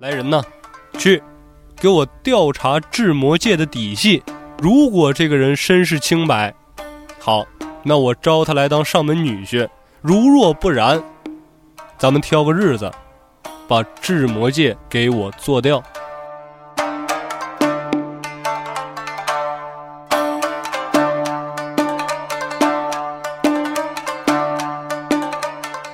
[0.00, 0.40] 来人呐，
[0.96, 1.20] 去，
[1.74, 4.22] 给我调查智魔界的底细。
[4.56, 6.54] 如果这个人身世清白，
[7.18, 7.44] 好，
[7.82, 9.68] 那我招他来当上门女婿；
[10.00, 11.02] 如若不然，
[11.98, 12.88] 咱们挑个日子，
[13.66, 15.82] 把智魔界给我做掉。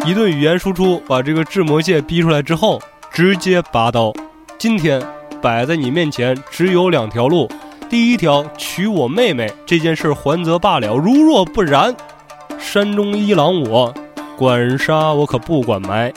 [0.04, 2.78] 一顿语言输出，把这个智魔界逼出来之后。
[3.14, 4.12] 直接拔刀！
[4.58, 5.00] 今天
[5.40, 7.48] 摆在你面前只有两条路：
[7.88, 11.94] 第一条，娶我妹妹，这件事还则罢了；如若不然，
[12.58, 13.94] 山中一郎我
[14.36, 16.12] 管杀我可不管埋。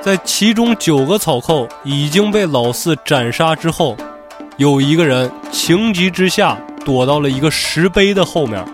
[0.00, 3.96] 在其中九个草寇已经被老四斩杀之后，
[4.58, 8.64] 有一个人情急之下躲到了一个石碑的后面。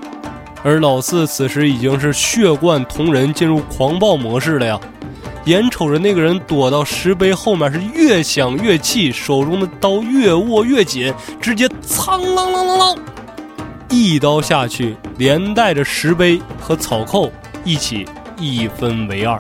[0.65, 4.81] 而老四此时已经是血贯瞳仁，进入狂暴模式了呀！
[5.47, 12.99] 眼瞅着那个人躲到石碑后面，是越想越气，手中的刀越握越紧，直接苍啷啷啷啷，
[13.89, 17.33] 一刀下去，连带着石碑和草寇
[17.65, 18.07] 一起
[18.39, 19.37] 一分为二。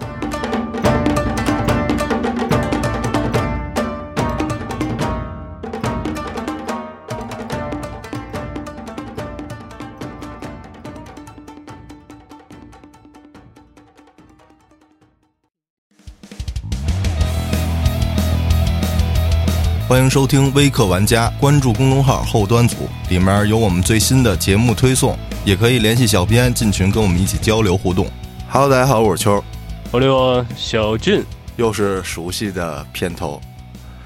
[19.92, 28.10] 欢迎收听微客玩家，关注公众号后端组，里面有我们最新的节目推送，也可以联系小编进群跟我们一起交流互动。
[28.48, 29.44] Hello，大家好，我是秋，
[29.90, 31.22] 我六小俊，
[31.56, 33.38] 又是熟悉的片头。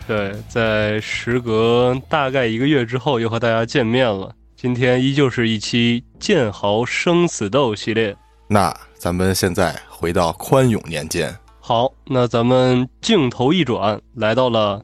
[0.08, 4.32] 对，在时隔大概一个月之后，又和大家见面了。
[4.56, 8.16] 今天依旧是一期剑豪生死斗系列。
[8.48, 11.32] 那咱们现在回到宽永年间。
[11.60, 14.82] 好，那咱们镜头一转，来到了。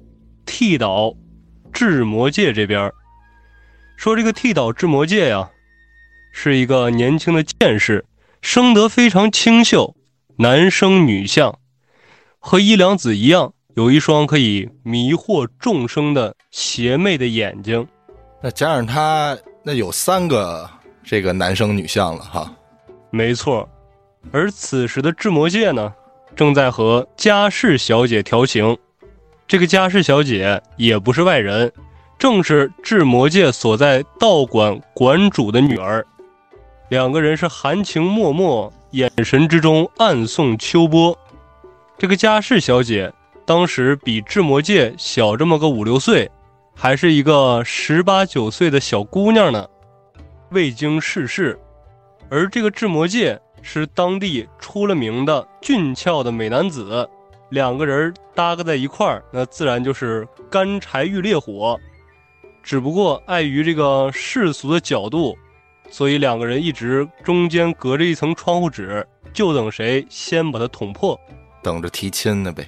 [0.53, 1.17] 剃岛
[1.73, 2.93] 智魔界这边
[3.97, 5.49] 说，这个剃岛智魔界呀，
[6.31, 8.05] 是一个年轻的剑士，
[8.43, 9.97] 生得非常清秀，
[10.37, 11.59] 男生女相，
[12.39, 17.89] 和一良子一样，有一双可以迷惑众生的邪魅的眼睛。
[18.43, 20.69] 那加上他，那有三个
[21.03, 22.55] 这个男生女相了哈。
[23.09, 23.67] 没错，
[24.31, 25.95] 而此时的智魔界呢，
[26.37, 28.77] 正在和家世小姐调情。
[29.53, 31.71] 这个家世小姐也不是外人，
[32.19, 36.07] 正是智魔界所在道馆馆主的女儿。
[36.89, 41.15] 两个人是含情脉脉，眼神之中暗送秋波。
[41.99, 43.13] 这个家世小姐
[43.45, 46.31] 当时比智魔界小这么个五六岁，
[46.75, 49.69] 还是一个十八九岁的小姑娘呢，
[50.49, 51.61] 未经世事。
[52.31, 57.07] 而这个智魔界是当地出了名的俊俏的美男子。
[57.53, 61.79] 两个人搭个在一块儿，那自然就是干柴遇烈火。
[62.63, 65.37] 只不过碍于这个世俗的角度，
[65.91, 71.21] 所以两个人一直中间隔着一层窗户纸，就等谁先把它捅破，
[71.63, 72.67] 等着提亲呢呗。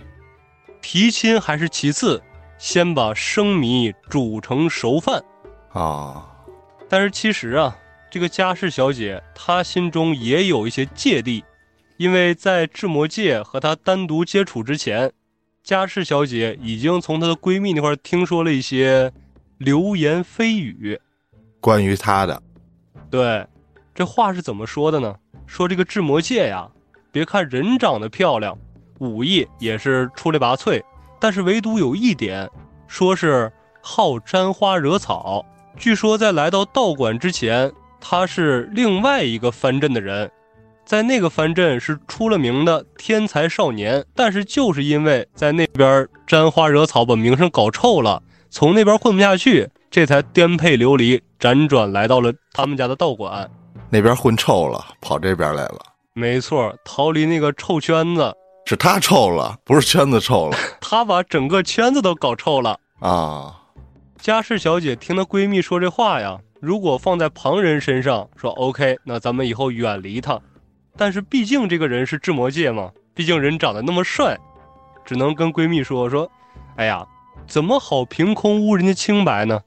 [0.82, 2.22] 提亲还是其次，
[2.58, 5.24] 先把生米煮成熟饭
[5.72, 6.28] 啊。
[6.90, 7.74] 但是其实啊，
[8.10, 11.42] 这个家世小姐她心中也有一些芥蒂。
[11.96, 15.12] 因为在智魔界和她单独接触之前，
[15.62, 19.12] 家世小姐已经从她的闺蜜那块听说了一些
[19.58, 21.00] 流言蜚语，
[21.60, 22.42] 关于她的。
[23.10, 23.46] 对，
[23.94, 25.14] 这话是怎么说的呢？
[25.46, 26.68] 说这个智魔界呀，
[27.12, 28.58] 别看人长得漂亮，
[28.98, 30.82] 武艺也是出类拔萃，
[31.20, 32.50] 但是唯独有一点，
[32.88, 35.44] 说是好沾花惹草。
[35.76, 40.30] 据说在来到道馆之前，他是另外一个藩镇的人。
[40.84, 53.50] 在那个藩镇是出了名的天才少年，但是就是因为在那边沾花惹草，把名声搞臭了，从那边混不下去，这才颠沛流离，辗转来到了他们家的道馆。
[53.88, 55.80] 那边混臭了，跑这边来了。
[56.12, 58.34] 没错，逃离那个臭圈子，
[58.66, 60.56] 是他臭了，不是圈子臭了。
[60.82, 63.62] 他把整个圈子都搞臭了啊！
[64.18, 70.40] 家世小姐听她闺蜜说这话呀，如果放在旁人身上说 OK，那咱们以后远离他。
[70.96, 74.38] 但是毕竟这个人是智魔界嘛，毕竟人长得那么帅，
[75.04, 76.30] 只能跟闺蜜说说，
[76.76, 77.04] 哎呀，
[77.46, 79.60] 怎么好凭空污人家清白呢？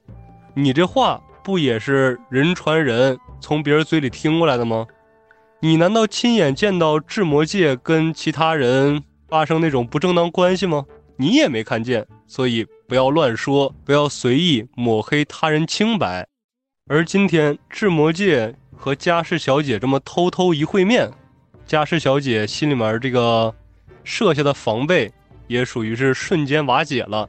[0.54, 4.88] 你这话不也是人传人，从别人嘴里听过来的吗？
[5.60, 10.86] 你难道亲眼见到智魔界跟其他人发生那种不正当关系吗？
[11.18, 16.28] 你也没看见，所以不要乱说，不要随意抹黑他人清白。
[16.88, 18.56] 而今天智魔界。
[18.78, 21.12] 和家世小姐这么偷偷一会面，
[21.66, 23.54] 家世小姐心里面这个
[24.04, 25.12] 设下的防备
[25.48, 27.28] 也属于是瞬间瓦解了，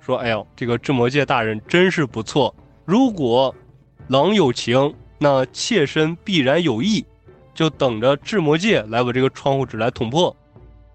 [0.00, 2.54] 说：“哎呦，这个智魔界大人真是不错，
[2.84, 3.54] 如果
[4.08, 7.04] 郎有情，那妾身必然有意，
[7.54, 10.36] 就等着智魔界来把这个窗户纸来捅破。”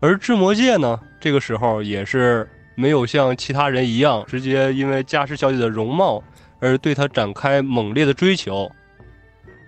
[0.01, 6.21] 而智魔界呢，这个时候也是没有像其他人一样，直接因为家世小姐的容貌
[6.59, 8.69] 而对她展开猛烈的追求，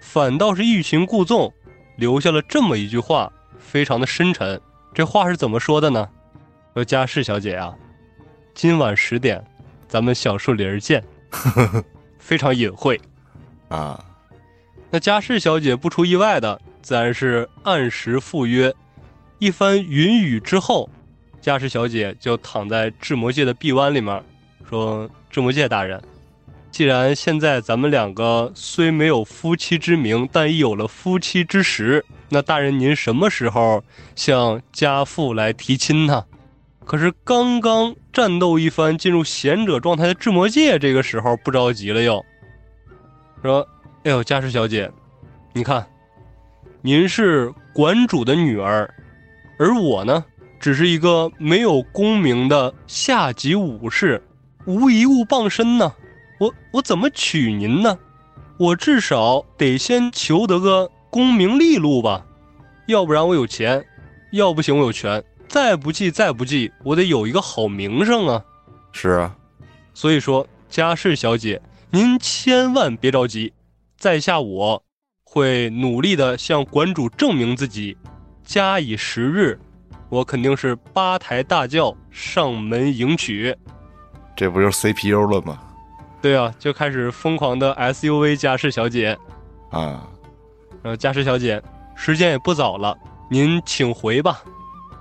[0.09, 1.53] 反倒是欲擒故纵，
[1.97, 4.59] 留下了这么一句话，非常的深沉。
[4.93, 6.07] 这话是怎么说的呢？
[6.73, 7.75] 说家世小姐啊，
[8.55, 9.43] 今晚十点，
[9.85, 11.03] 咱们小树林见。
[12.19, 12.99] 非常隐晦
[13.67, 14.01] 啊。
[14.89, 18.73] 那家世小姐不出意外的，自然是按时赴约。
[19.39, 20.89] 一番云雨之后，
[21.41, 24.23] 家世小姐就躺在智魔界的臂弯里面，
[24.69, 26.01] 说：“智魔界大人，
[26.77, 33.83] 既然现在咱们两个虽没有夫妻之名，但已有了夫妻之实，那大人您什么时候
[34.15, 36.23] 向家父来提亲呢？”
[36.85, 42.23] 可是刚刚战斗一番，进入贤者状态的智魔界，这个时候不着急了，又
[43.41, 43.67] 说
[44.05, 44.87] ：“哎呦，家世小姐，
[45.53, 45.83] 你看，
[46.83, 48.87] 您是馆主的女儿。”
[49.57, 50.23] 而我呢，
[50.59, 54.21] 只是一个没有功名的下级武士，
[54.67, 55.91] 无一物傍身呢。
[56.39, 57.97] 我我怎么娶您呢？
[58.57, 62.25] 我至少得先求得个功名利禄吧，
[62.87, 63.85] 要不然我有钱，
[64.31, 68.43] 要不行我有权，再不济再不济，我得有一个好名声啊。
[68.91, 69.35] 是啊，
[69.93, 71.61] 所以说家世小姐，
[71.91, 73.53] 您千万别着急，
[73.97, 74.83] 在下我
[75.23, 77.95] 会努力的向馆主证明自己。
[78.43, 79.59] 加以时日，
[80.09, 83.55] 我肯定是八抬大轿上门迎娶。
[84.35, 85.59] 这不就是 CPU 了吗？
[86.21, 89.17] 对啊，就开始疯狂的 SUV 家世小姐
[89.69, 90.07] 啊。
[90.83, 91.61] 呃，家世小姐，
[91.95, 92.97] 时间也不早了，
[93.29, 94.41] 您请回吧。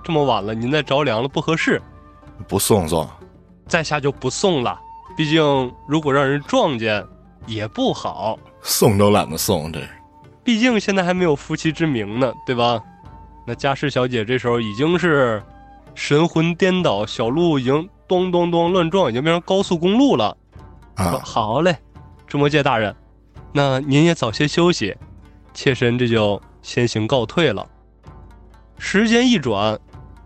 [0.03, 1.81] 这么晚了，您再着凉了不合适。
[2.47, 3.07] 不送送，
[3.67, 4.79] 在下就不送了。
[5.17, 7.03] 毕竟如果让人撞见，
[7.45, 8.37] 也不好。
[8.61, 9.81] 送都懒得送，这。
[10.43, 12.81] 毕竟现在还没有夫妻之名呢，对吧？
[13.45, 15.41] 那家世小姐这时候已经是
[15.95, 20.35] 神魂颠倒，小路已经咚咚咚乱撞，已经变成高速公路了。
[20.97, 21.77] 啊，好嘞，
[22.27, 22.93] 智魔界大人，
[23.53, 24.95] 那您也早些休息，
[25.53, 27.65] 妾身这就先行告退了。
[28.77, 29.79] 时间一转，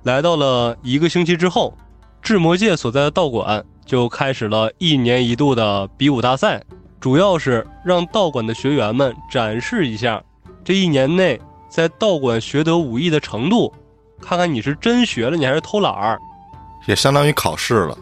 [0.04, 1.78] 来到了一个星期之后，
[2.22, 6.64] 智魔界所在的道馆就开始了一年一度的比武大赛，
[7.00, 10.24] 主要是让道馆的学员们展示一下
[10.64, 11.40] 这一年内。
[11.70, 13.74] 在道馆学得武艺的程度，
[14.22, 16.20] 看看你是真学了，你还是偷懒儿，
[16.86, 17.98] 也相当于考试了。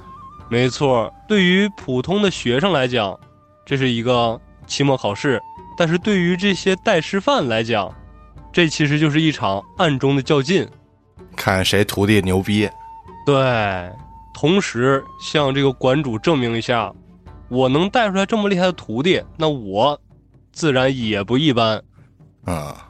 [0.50, 3.18] 没错，对于普通的学生来讲，
[3.66, 5.38] 这是一个期末考试；
[5.78, 7.94] 但是对于这些带师范来讲，
[8.51, 10.68] 这其实就是一场暗中的较劲，
[11.36, 12.68] 看谁徒弟牛逼。
[13.25, 13.92] 对，
[14.34, 16.92] 同时向这个馆主证明一下，
[17.48, 20.02] 我能带出来这么厉害的徒弟，那我
[20.52, 21.81] 自然也不一般。
[22.45, 22.88] 啊。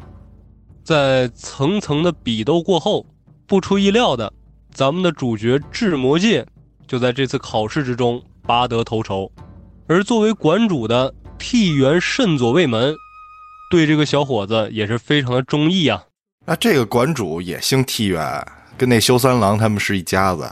[0.81, 3.05] 在层层的比斗过后，
[3.45, 4.31] 不出意料的，
[4.73, 6.43] 咱们的主角智魔界
[6.89, 9.31] 就在这次考试之中拔得头筹。
[9.87, 12.95] 而作为馆主的替元慎左卫门，
[13.69, 16.03] 对这个小伙子也是非常的中意啊。
[16.47, 18.43] 那这个馆主也姓替元，
[18.75, 20.51] 跟那修三郎他们是一家子？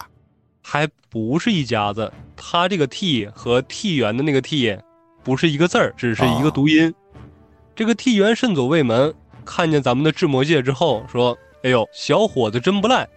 [0.62, 2.14] 还不是一家子。
[2.36, 4.78] 他这个替和替元的那个替
[5.24, 6.94] 不是一个字儿，只是一个读音。
[7.76, 9.12] 这个替元慎左卫门。
[9.44, 13.08] 看见咱们的智魔界之后，说：“哎呦，小伙子真不赖，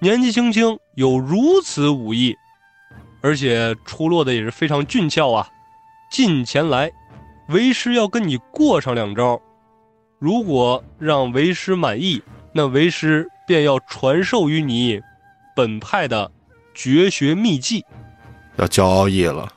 [0.00, 2.36] 年纪轻轻有如此武艺，
[3.20, 5.48] 而且出落的也是非常俊俏啊！
[6.10, 6.90] 近前来，
[7.48, 9.40] 为师要跟你过上两招，
[10.18, 12.22] 如果让为师满意，
[12.52, 15.00] 那为师便要传授于你
[15.54, 16.30] 本派的
[16.74, 17.84] 绝学秘技。”
[18.56, 19.52] 要交奥义了。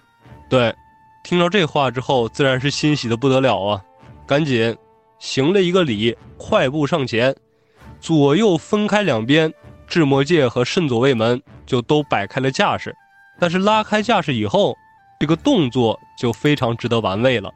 [0.50, 0.75] 对，
[1.24, 3.84] 听到这话之后，自然是欣喜的不得了啊！
[4.25, 4.77] 赶紧。
[5.20, 7.36] 行了一个礼，快步上前，
[8.00, 9.53] 左右分开两边，
[9.86, 12.98] 智魔界和慎左卫门就都摆开了架势。
[13.42, 14.78] 但是拉开架势以后，
[15.20, 17.52] 这个动作就非常值得玩味了。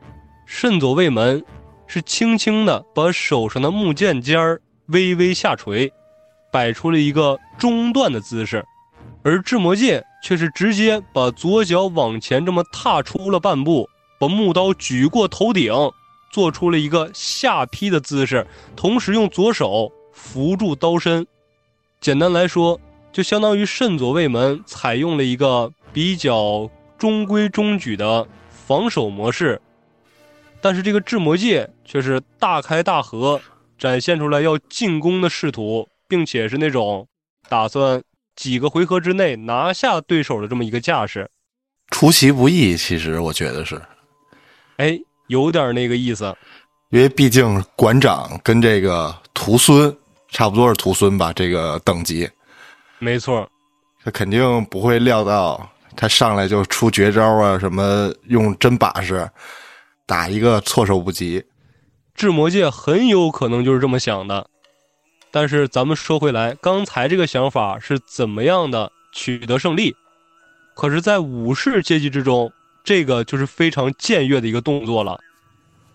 [0.47, 1.45] 慎左卫门
[1.85, 5.93] 是轻轻的把手上的木剑尖儿微微下垂，
[6.51, 8.65] 摆出了一个中段的姿势，
[9.21, 13.87] 而智魔界却是直接把左脚往前这么踏出了半步，
[14.19, 15.71] 把木刀举过头顶。
[16.31, 21.25] 做出了一个下劈的姿势，同时用左手扶住刀身。
[22.01, 22.77] 简单来说，
[23.15, 29.61] 就相当于慎左卫门采用了一个比较中规中矩的防守模式。
[30.59, 33.39] 但是这个智魔界却是大开大合，
[33.77, 37.07] 展现出来要进攻的仕途，并且是那种
[37.47, 38.03] 打算
[38.35, 41.29] 几个回合之内拿下对手的这么一个架势。
[41.91, 43.81] 出其不意，其实我觉得是，
[44.75, 46.35] 哎，有点那个意思。
[46.89, 49.95] 因为毕竟馆长跟这个徒孙
[50.27, 52.29] 差不多是徒孙吧，这个等级，
[52.99, 53.47] 没错，
[54.03, 59.29] 他肯定不会料到他上来就出绝招啊，什么用真把式
[60.05, 61.43] 打一个措手不及。
[62.15, 64.47] 智魔界很有可能就是这么想的。
[65.31, 69.93] 但是咱们说回来，刚才这个想法是怎么样的取得胜利？
[70.73, 72.51] 可是，在武士阶级之中，
[72.85, 75.19] 这个就是非常僭越的一个动作了。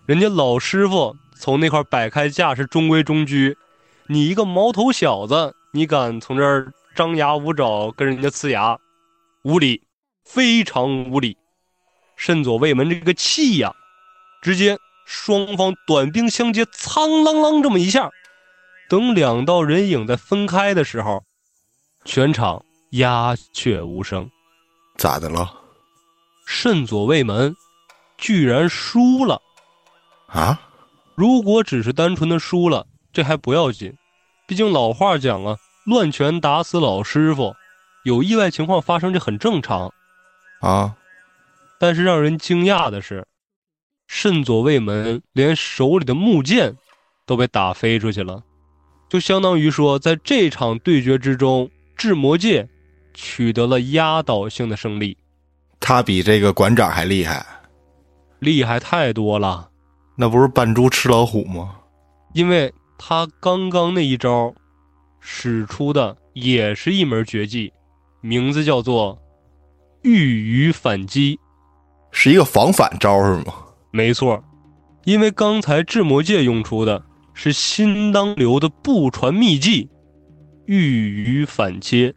[0.05, 3.57] 人家老师傅从那块摆开架势，中规中矩。
[4.07, 8.77] 你一个毛头小子，你敢从这儿张牙舞爪跟人家呲牙，
[9.43, 9.81] 无理，
[10.25, 11.37] 非常无理。
[12.15, 13.73] 慎左卫门这个气呀，
[14.41, 18.09] 直接双方短兵相接，苍啷啷这么一下，
[18.89, 21.23] 等两道人影在分开的时候，
[22.05, 24.29] 全场鸦雀无声。
[24.97, 25.51] 咋的了？
[26.45, 27.55] 慎左卫门
[28.17, 29.41] 居然输了。
[30.27, 30.59] 啊！
[31.15, 33.95] 如果只是单纯的输了，这还不要紧，
[34.47, 37.55] 毕竟老话讲啊，“乱拳打死老师傅”，
[38.05, 39.93] 有意外情况发生这很正常。
[40.61, 40.95] 啊！
[41.79, 43.25] 但是让人惊讶的是，
[44.07, 46.75] 慎左卫门连手里的木剑
[47.25, 48.43] 都被打飞出去了，
[49.09, 52.69] 就相当于说，在这场对决之中，智魔界
[53.15, 55.17] 取得了压倒性的胜利。
[55.79, 57.43] 他比这个馆长还厉害，
[58.37, 59.69] 厉害太多了。
[60.15, 61.77] 那不是扮猪吃老虎吗？
[62.33, 64.53] 因为他刚刚那一招
[65.21, 67.71] 使出的也是一门绝技，
[68.19, 69.17] 名字叫做
[70.03, 71.39] “御鱼反击”，
[72.11, 73.53] 是一个防反招是吗？
[73.91, 74.43] 没错，
[75.05, 77.01] 因为刚才智魔界用出的
[77.33, 79.87] 是新当流的不传秘技
[80.65, 82.13] “御鱼反切”，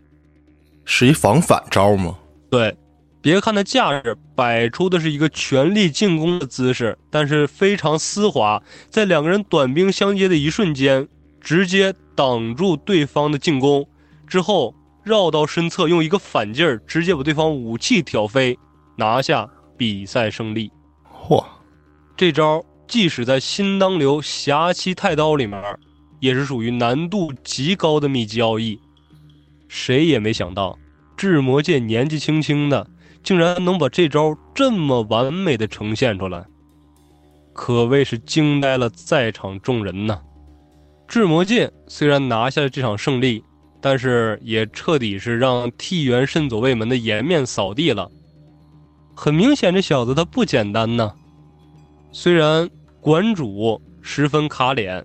[0.85, 2.19] 是一防反招吗？
[2.51, 2.77] 对。
[3.21, 11.09] 别看他架势摆出的是一个全力进攻的姿势，但是非常丝滑，在两个人短兵相接的一瞬间，
[11.41, 13.87] 直接挡住对方的进攻，
[14.27, 18.59] 之后绕到身侧，用一个反劲儿，直接把对方武器挑飞，
[18.97, 20.71] 拿下比赛胜利。
[21.13, 21.45] 嚯，
[22.17, 25.63] 这招即使在新当流侠气太刀里面，
[26.21, 28.79] 也是属于难度极高的秘籍奥义。
[29.69, 30.79] 谁也没想到，
[31.17, 32.87] 智魔界年纪轻轻的。
[33.23, 36.45] 竟然能把这招这么完美的呈现出来，
[37.55, 40.21] 可谓是惊呆了在场众人呐！
[41.07, 43.45] 智魔界虽然拿下了这场胜利，
[43.81, 48.11] 但是也彻底是让替元慎左卫门的颜面扫地了。
[49.15, 51.13] 很明显，这小子他不简单呐！
[52.11, 52.69] 虽然
[53.01, 55.05] 馆主十分卡脸，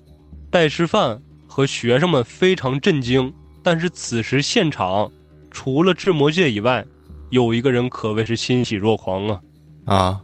[0.50, 5.12] 带师范和学生们非常震惊，但是此时现场
[5.52, 6.84] 除了智魔界以外，
[7.30, 9.42] 有一个人可谓是欣喜若狂啊！
[9.86, 10.22] 啊，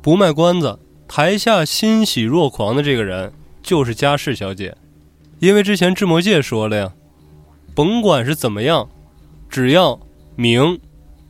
[0.00, 3.30] 不卖关子，台下欣喜若狂的这个人
[3.62, 4.76] 就是家世小姐，
[5.38, 6.92] 因为之前智魔界说了呀，
[7.74, 8.88] 甭管是怎么样，
[9.48, 10.00] 只要
[10.36, 10.80] 名、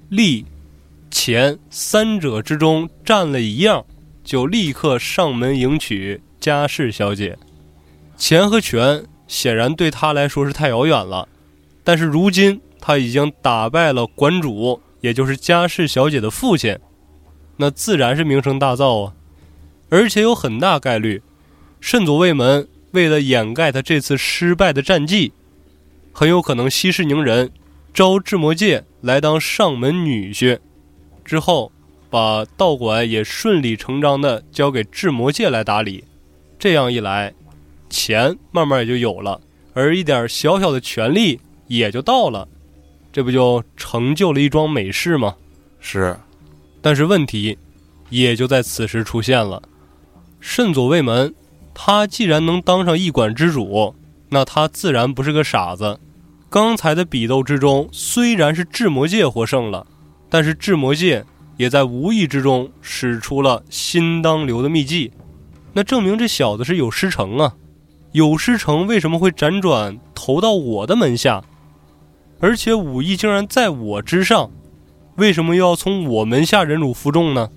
[0.08, 0.46] 利、
[1.10, 3.84] 钱三者之中占了一样，
[4.24, 7.38] 就立刻上门迎娶家世小姐。
[8.16, 11.28] 钱和权显然对他来说是太遥远了，
[11.84, 12.60] 但是如今。
[12.84, 16.76] 他已经打败了馆主，也就是家世小姐的父亲，
[17.56, 19.14] 那自然是名声大噪啊！
[19.88, 21.22] 而且有很大概率，
[21.82, 25.32] 慎左卫门为了掩盖他这次失败的战绩，
[26.12, 27.50] 很有可能息事宁人，
[27.92, 30.60] 招智魔界来当上门女婿，
[31.24, 31.72] 之后
[32.08, 36.04] 把道馆也顺理成章的交给智魔界来打理。
[36.56, 37.34] 这样一来，
[37.90, 39.40] 钱慢慢也就有了，
[39.74, 42.46] 而一点小小的权利也就到了。
[43.12, 45.34] 这不就成就了一桩美事吗？
[45.80, 46.16] 是，
[46.80, 47.58] 但是问题
[48.08, 49.60] 也就在此时出现了。
[50.38, 51.34] 圣左卫门，
[51.74, 53.94] 他既然能当上一馆之主，
[54.28, 55.98] 那他自然不是个傻子。
[56.48, 59.86] 刚才的比斗之中，虽然是智魔界获胜了，
[60.28, 61.24] 但是智魔界
[61.56, 65.12] 也在无意之中使出了新当流的秘技，
[65.72, 67.54] 那证明这小子是有师承啊。
[68.12, 71.42] 有师承为什么会辗转投到我的门下？
[72.40, 74.50] 而且武艺竟然在我之上，
[75.16, 77.48] 为什么又要从我门下忍辱负重呢？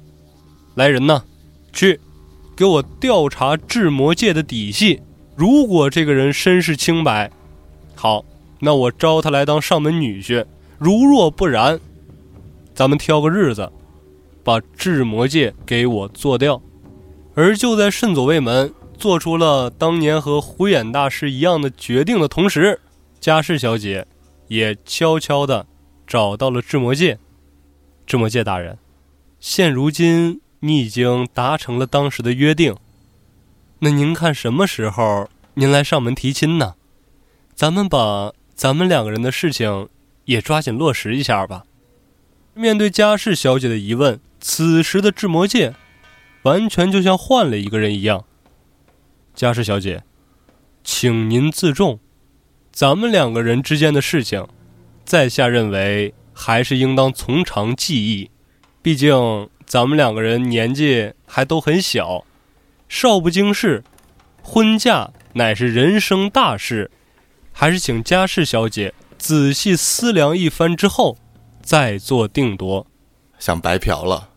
[0.75, 1.23] 来人呐，
[1.73, 1.99] 去，
[2.55, 5.01] 给我调查智魔界的底细。
[5.35, 7.29] 如果这个人身世清白，
[7.93, 8.23] 好，
[8.59, 10.45] 那我招他来当上门女婿；
[10.77, 11.79] 如若不然，
[12.73, 13.69] 咱们挑个日子，
[14.43, 16.61] 把智魔界给我做掉。
[17.33, 22.79] 而就在慎左卫门做出了当年和虎眼大师一样的决定的同时，
[23.19, 24.07] 家世小姐
[24.47, 25.65] 也悄悄的
[26.07, 27.19] 找到了智魔界。
[28.05, 28.77] 智魔界大人，
[29.41, 32.75] 现如今你已经达成了当时的约定，
[33.79, 36.73] 那您看什么时候您来上门提亲呢？
[37.53, 39.87] 咱们把咱们两个人的事情
[40.25, 41.65] 也抓紧落实一下吧。
[42.55, 45.75] 面对家世小姐的疑问，此时的智魔界
[46.41, 48.25] 完全就像换了一个人一样。
[49.35, 50.03] 家世小姐，
[50.83, 51.99] 请您自重，
[52.71, 54.47] 咱们两个人之间的事情，
[55.05, 58.31] 在下认为还是应当从长计议。
[58.81, 62.25] 毕竟咱们两个人年纪还都很小，
[62.87, 63.83] 少不经事，
[64.41, 66.89] 婚嫁乃是人生大事，
[67.51, 71.17] 还是请家世小姐仔细思量一番之后。
[71.61, 72.85] 再做定夺，
[73.39, 74.29] 想白嫖了。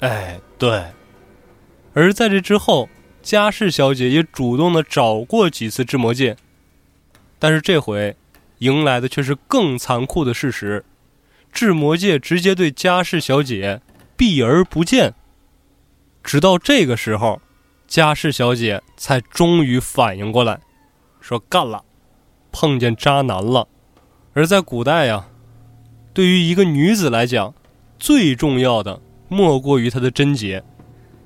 [0.00, 0.84] 哎，对。
[1.94, 2.90] 而在这之后，
[3.22, 6.36] 家世小姐也主动的找过几次智魔界，
[7.38, 8.14] 但是这回
[8.58, 10.84] 迎来的却是更残酷的事实：
[11.50, 13.80] 智魔界直接对家世小姐
[14.16, 15.14] 避而不见。
[16.22, 17.40] 直到这个时候，
[17.86, 20.60] 家世小姐才终于反应过来，
[21.20, 21.84] 说：“干了，
[22.50, 23.68] 碰见渣男了。”
[24.34, 25.28] 而在古代呀。
[26.12, 27.54] 对于一个女子来讲，
[27.98, 30.64] 最重要的莫过于她的贞洁。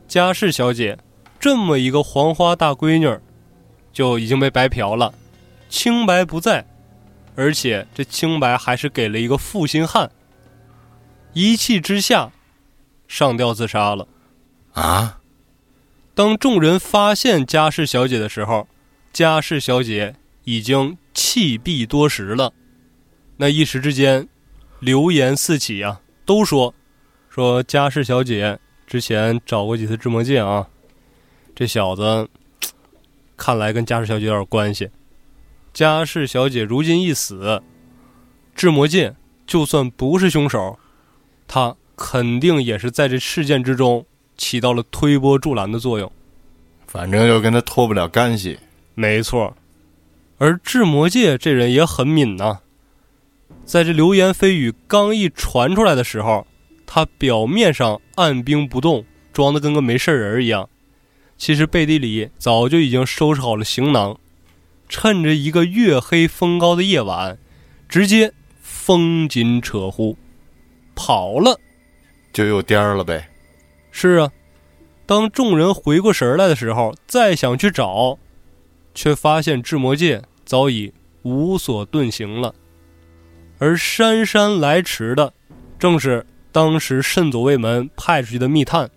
[0.08, 0.98] 家世小姐
[1.38, 3.16] 这么一个黄花大闺女，
[3.92, 5.14] 就已经被白嫖了，
[5.68, 6.66] 清白不在，
[7.36, 10.10] 而且这清白还是给了一个负心汉。
[11.34, 12.32] 一气之下，
[13.10, 14.06] 上吊自杀了。
[14.74, 15.18] 啊！
[16.14, 18.68] 当众人发现家世小姐的时候，
[19.12, 20.14] 家世小姐
[20.44, 22.52] 已经气毙多时了。
[23.38, 24.28] 那一时之间。
[24.80, 26.74] 流言四起啊，都说
[27.28, 30.66] 说家世小姐之前找过几次智魔界啊，
[31.54, 32.26] 这小子
[33.36, 34.88] 看来跟家世小姐有点关系。
[35.74, 37.62] 家世小姐如今一死，
[38.54, 39.14] 智魔界
[39.46, 40.78] 就算不是凶手，
[41.46, 44.06] 他肯定也是在这事件之中
[44.38, 46.10] 起到了推波助澜的作用。
[46.86, 48.58] 反正又跟他脱不了干系。
[48.94, 49.54] 没错，
[50.38, 52.60] 而智魔界这人也很敏呐。
[53.66, 56.46] 在这流言蜚语刚一传出来的时候，
[56.86, 60.70] 他表面上按兵不动，装的跟个没事人一样，
[61.36, 64.18] 其实背地里早就已经收拾好了行囊，
[64.88, 67.38] 趁着一个月黑风高的夜晚，
[67.88, 68.32] 直接
[68.62, 70.16] 风紧扯呼
[70.94, 71.60] 跑了，
[72.40, 73.28] 就又颠儿了呗。
[73.90, 74.30] 是啊，
[75.04, 78.18] 当众人回过神来的时候，再想去找，
[78.94, 80.90] 却发现智魔界早已
[81.22, 82.54] 无所遁形了。
[83.58, 85.34] 而姗姗来迟的，
[85.78, 88.90] 正是当时圣左卫门派出去的密探。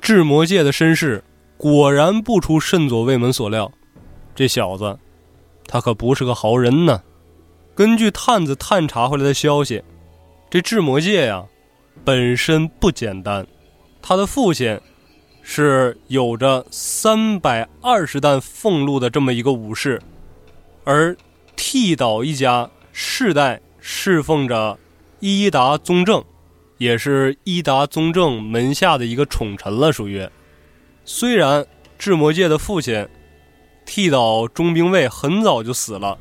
[0.00, 1.24] 智魔界的身世
[1.56, 3.72] 果然不出圣左卫门所料，
[4.32, 4.96] 这小子，
[5.66, 7.02] 他可不是个好人呢。
[7.74, 9.82] 根据探子探查回来的消息，
[10.48, 11.44] 这智魔界呀，
[12.06, 13.44] 本身不简单。
[14.00, 14.80] 他的父亲
[15.42, 20.00] 是有着三百二十担俸禄的这么一个武士，
[20.84, 21.16] 而
[21.56, 23.60] 剃岛一家世代。
[23.88, 24.76] 侍奉着
[25.20, 26.24] 伊达宗正，
[26.76, 29.92] 也是伊达宗正门下的一个宠臣了。
[29.92, 30.28] 属于，
[31.04, 31.64] 虽然
[31.96, 33.08] 智魔界的父亲
[33.84, 36.18] 剃岛中兵卫很早就死了，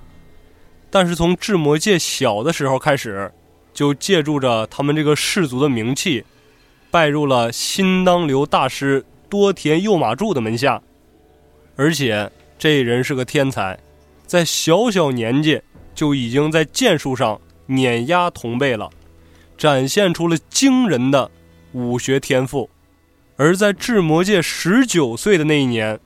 [0.91, 3.33] 但是从智魔界小的时候开始，
[3.75, 6.23] 就借助着他们这个氏族的名气，
[6.89, 10.81] 拜入了新当流大师多田右马助的门下。
[11.75, 13.77] 而且这人是个天才，
[14.25, 15.61] 在小小年纪
[15.93, 17.39] 就已经在剑术上。
[17.67, 18.91] 碾压同辈了，
[19.57, 21.31] 展现出了惊人的
[21.71, 22.69] 武学天赋。
[23.37, 25.99] 而在智魔界十九岁的那一年，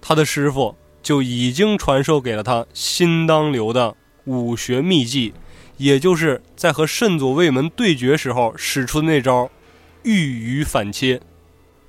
[0.00, 0.74] 他的师傅
[1.04, 5.32] 就已经传授给了他新当流的武学秘技，
[5.76, 9.50] 也就是在和慎左卫门对决时候使出的那招
[10.04, 11.20] “御鱼反切”。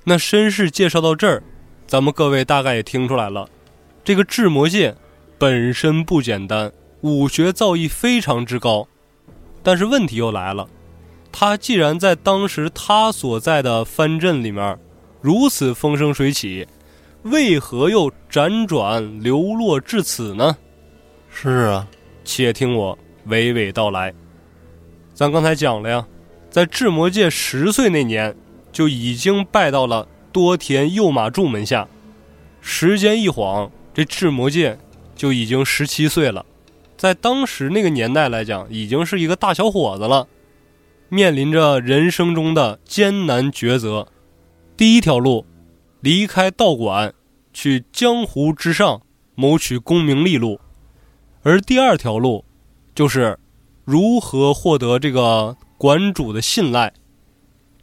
[0.04, 1.42] 那身世介绍到这儿，
[1.86, 3.48] 咱们各位大概也听出来了，
[4.04, 4.94] 这个智魔界
[5.38, 6.72] 本身不简单，
[7.02, 8.88] 武学造诣非常之高。
[9.62, 10.66] 但是问题又来了，
[11.30, 14.78] 他既然在当时他所在的藩镇里面
[15.20, 16.66] 如此风生水起，
[17.22, 20.56] 为何又辗转流落至此呢？
[21.30, 21.86] 是啊，
[22.24, 22.98] 且听我
[23.28, 24.14] 娓娓道来。
[25.14, 26.06] 咱刚才讲了呀，
[26.50, 28.36] 在智魔界十岁那年
[28.70, 31.88] 就已经拜到了多田右马助门下，
[32.60, 34.78] 时间一晃，这智魔界
[35.16, 36.46] 就已经十七岁了。
[36.96, 40.26] 在当时那个年代来讲，已经是一个大小伙子了，
[41.08, 44.08] 面临着人生中的艰难抉择。
[44.76, 45.44] 第一条路，
[46.00, 47.12] 离开道馆，
[47.52, 49.02] 去江湖之上
[49.34, 50.60] 谋取功名利禄，
[51.42, 52.44] 而第二条路
[52.98, 53.38] 就是
[53.84, 56.92] 如何获得这个馆主的信赖，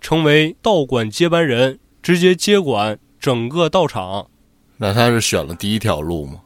[0.01, 4.29] 成为道馆接班人，直接接管整个道场。
[4.75, 6.41] 那他是选了第一条路吗？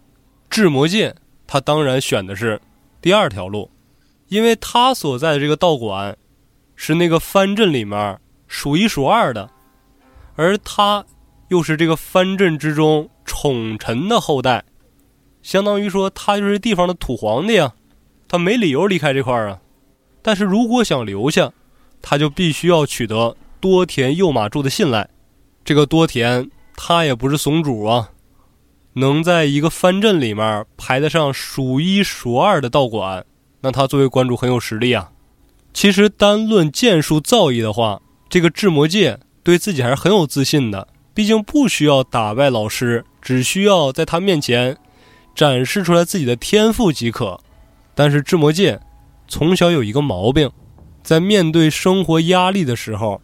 [0.51, 1.15] 智魔界，
[1.47, 2.61] 他当然选的是
[3.01, 3.71] 第二条路，
[4.27, 6.15] 因为他所在的这个道馆
[6.75, 9.49] 是那个藩镇里面数一数二的，
[10.35, 11.03] 而他
[11.47, 14.63] 又是这个藩镇之中宠臣的后代，
[15.41, 17.73] 相当于说他就是地方的土皇帝呀，
[18.29, 19.59] 他没理由离开这块儿啊。
[20.21, 21.51] 但是如果想留下，
[22.01, 25.09] 他就必须要取得多田右马助的信赖。
[25.65, 28.11] 这个多田他也不是怂主啊。
[28.93, 33.25] 能在一个藩镇里面排得上数一数二的道馆，
[33.61, 35.11] 那他作为馆主很有实力啊。
[35.73, 40.87] 其实单论剑术造诣的话，这个智魔界对自己还是很有自信的。
[41.13, 44.77] 毕竟不需要打败老师，只需要在他面前
[45.35, 47.39] 展示出来自己的天赋即可。
[47.95, 48.79] 但是智魔界
[49.27, 50.49] 从小有一个毛病，
[51.03, 53.21] 在面对生活压力的时候，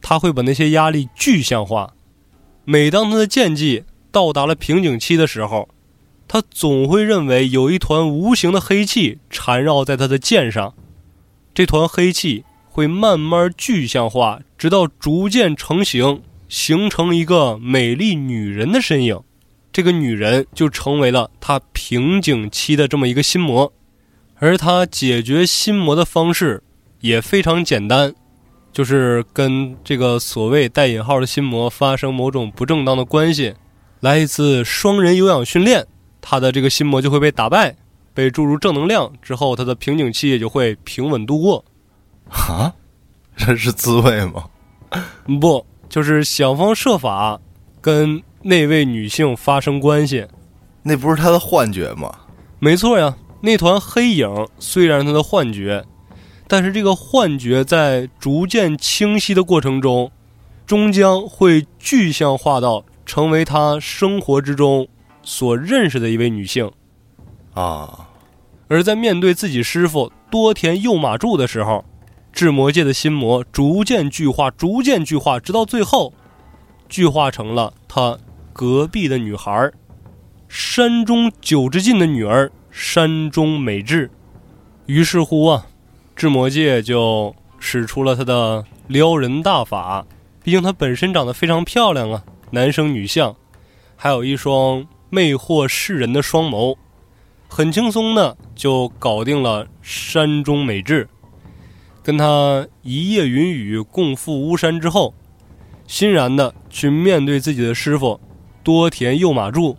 [0.00, 1.94] 他会把那些压力具象化。
[2.64, 5.68] 每当他的剑技，到达了瓶颈期的时候，
[6.26, 10.74] 他总会认为有一团无形的黑气缠绕在他的剑上，
[11.54, 19.20] 这团黑气会慢慢具象化，直到逐渐成型，形成一个美丽女人的身影。
[19.72, 23.72] 这个女人就成为了他瓶颈期的这么一个心魔，
[24.38, 26.62] 而他解决心魔的方式
[27.00, 28.14] 也非常简单，
[28.72, 33.54] 就是跟这个所谓带引号的心魔发生某种不正当的关系。
[34.00, 35.84] 来一次双人有氧训练，
[36.20, 37.74] 他的这个心魔就会被打败，
[38.14, 41.64] 被注入正能量之后，他的瓶颈期也就会平稳度过。
[42.30, 42.72] 啊，
[43.36, 44.44] 这是滋味吗？
[45.40, 47.40] 不，就是想方设法
[47.80, 50.24] 跟那位女性发生关系。
[50.84, 52.12] 那不是他的幻觉吗？
[52.60, 55.84] 没错呀，那团黑影虽然他的幻觉，
[56.46, 60.10] 但是这个幻觉在逐渐清晰的过程中，
[60.66, 62.84] 终将会具象化到。
[63.08, 64.86] 成为他生活之中
[65.22, 66.70] 所认识的一位女性，
[67.54, 68.10] 啊，
[68.68, 71.86] 而在面对自己师傅多田右马柱的时候，
[72.34, 76.12] 智魔界的心魔逐渐具化，逐渐具化，直到最后，
[76.86, 78.18] 具化成了他
[78.52, 79.72] 隔壁的女孩
[80.46, 84.08] 山中九之进的女儿山中美智。
[84.86, 85.66] 于是乎啊，
[86.14, 90.06] 智魔界就使出了他的撩人大法，
[90.44, 92.22] 毕竟她本身长得非常漂亮啊。
[92.52, 93.34] 男生女相，
[93.96, 96.76] 还有一双魅惑世人的双眸，
[97.48, 101.08] 很轻松的就搞定了山中美智。
[102.04, 105.12] 跟他一夜云雨共赴巫山之后，
[105.88, 108.20] 欣然的去面对自己的师傅
[108.62, 109.76] 多田右马助，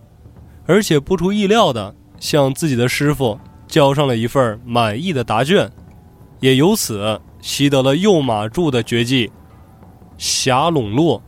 [0.66, 5.72] 而且不出意料的向自己的师傅交上了一份满意的答卷，
[6.40, 9.32] 也由此习得了右马柱的绝技
[10.18, 11.22] 霞笼络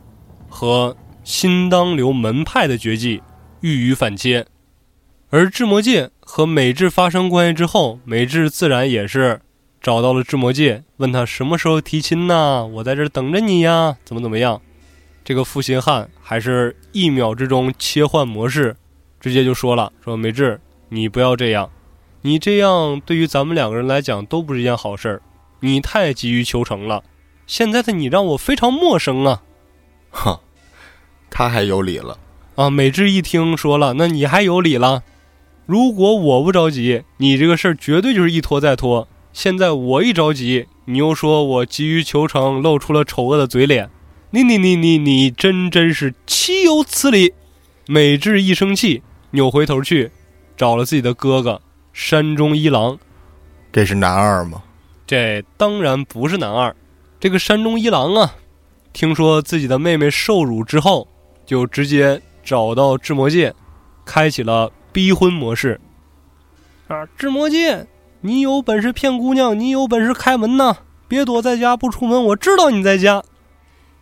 [0.48, 0.96] 和。
[1.24, 3.22] 新当流门派的绝技
[3.60, 4.44] 玉羽反切，
[5.30, 9.40] 而智魔界和美智发生关系之后，美智自然也是
[9.80, 12.66] 找到了智魔界，问他什么时候提亲呢？
[12.66, 14.60] 我在这等着你呀，怎么怎么样？
[15.22, 18.74] 这个负心汉还是一秒之中切换模式，
[19.20, 20.60] 直接就说了：“说美智，
[20.94, 21.70] 你不要这样，
[22.20, 25.22] 你这样对于咱们两个人来讲都不是一件好事儿，
[25.60, 27.02] 你太急于求成了。
[27.46, 29.42] 现在的你让我非常陌生啊！”
[30.12, 30.40] 哈。
[31.30, 32.18] 他还有理了
[32.56, 32.68] 啊！
[32.68, 35.02] 美智一听说了，那你还有理了？
[35.64, 39.08] 如果我不着急，你这个事儿绝对就是一拖再拖。
[39.32, 43.88] 现在我一着急，你又说我急于求成，露出了丑恶的嘴脸。
[44.32, 47.32] 你你你你你真真是岂有此理！
[47.86, 50.10] 美智一生气，扭回头去，
[50.62, 51.60] 找了自己的哥哥
[51.92, 52.96] 山中一郎。
[53.72, 54.62] 这是男二吗？
[55.04, 56.76] 这当然不是男二。
[57.18, 58.36] 这个山中一郎啊，
[58.92, 61.08] 听说自己的妹妹受辱之后。
[61.44, 63.52] 就直接找到智魔界，
[64.04, 65.80] 开启了逼婚模式。
[66.86, 67.88] 啊，智魔界，
[68.20, 70.76] 你有本事骗姑娘，你有本事开门呐！
[71.08, 73.24] 别躲在家不出门，我知道你在家。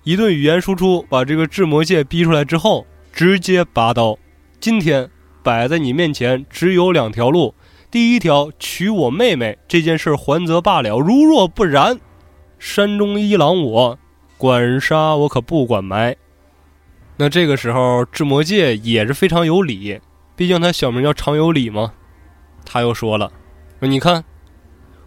[0.04, 4.18] 一顿语言输出，把这个智魔界逼出来之后，直接拔刀。
[4.60, 5.10] 今天
[5.42, 7.54] 摆在你面前只有两条路：
[7.90, 11.98] 第一条，娶我妹妹，这件事还则罢了；如若不然，
[12.58, 13.98] 山中一郎我
[14.36, 16.16] 管杀我可不管埋。
[17.16, 20.00] 那这个时候，智魔界也是非常有理，
[20.36, 21.92] 毕竟他小名叫常有理嘛。
[22.64, 23.30] 他又说了
[23.80, 24.24] ：“你看，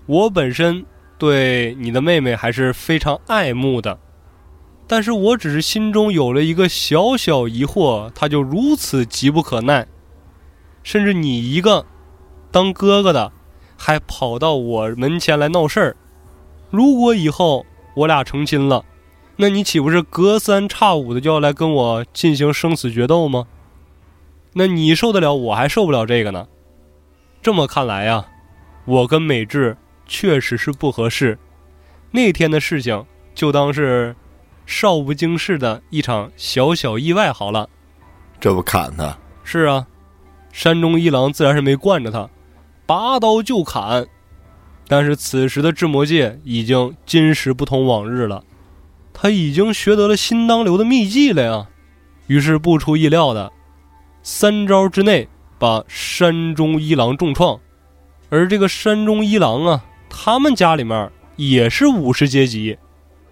[0.06, 0.86] 我本身
[1.18, 4.00] 对你的妹妹还是非常爱慕的，
[4.86, 9.88] 但是我只是心中有了一个小小疑惑，他就如此急不可耐，
[10.84, 11.86] 甚至你一个
[12.52, 13.32] 当哥哥的，
[13.78, 15.96] 还跑到我门前来闹事儿。
[16.70, 17.66] 如果以后
[17.96, 18.86] 我俩成亲了，
[19.38, 23.48] 那你岂不是隔三差五的就要来跟我进行生死决斗吗？
[24.54, 26.48] 那你受得了，我还受不了这个呢。
[27.42, 28.26] 这么看来呀，
[28.86, 31.40] 我跟美智确实是不合适。
[32.12, 34.16] 那天的事情就当是。
[34.66, 37.68] 少不经事的一场小小意外，好了，
[38.40, 39.20] 这不砍他？
[39.44, 39.86] 是啊，
[40.54, 42.30] 山中一郎自然是没惯着他，
[42.86, 44.08] 拔刀就砍。
[44.88, 48.46] 但是此时的智魔界已经今时不同往日了，
[49.12, 51.68] 他已经学得了新当流的秘技了呀。
[52.28, 53.52] 于是不出意料的，
[54.22, 55.28] 三招之内
[55.60, 57.60] 把山中一郎重创。
[58.30, 62.78] 而这个山中一郎啊，他们家里面也是武士阶级，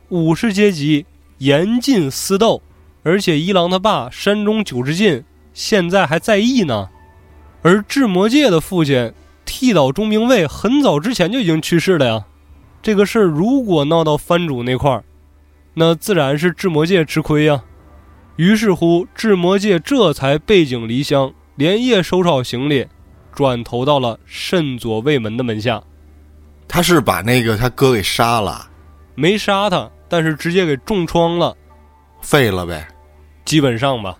[0.09, 1.05] 武士阶级。
[1.37, 2.61] 严禁私斗，
[3.01, 5.23] 而且一郎他爸山中九之进
[5.55, 6.87] 现在还在役呢，
[7.61, 9.13] 而智魔界的父亲
[9.45, 12.25] 剃岛中兵卫很早之前就已经去世了呀。
[12.81, 15.03] 这个事儿如果闹到藩主那块儿，
[15.75, 17.63] 那自然是智魔界吃亏呀。
[18.37, 22.87] 于是乎，智魔界这才背井离乡，连夜收拾好行李，
[23.35, 25.83] 转投到了慎左卫门的门下。
[26.67, 28.67] 他是把那个他哥给杀了，
[29.13, 29.89] 没杀他。
[30.09, 31.55] 但是直接给重创了，
[32.21, 32.85] 废了呗，
[33.45, 34.17] 基本上吧。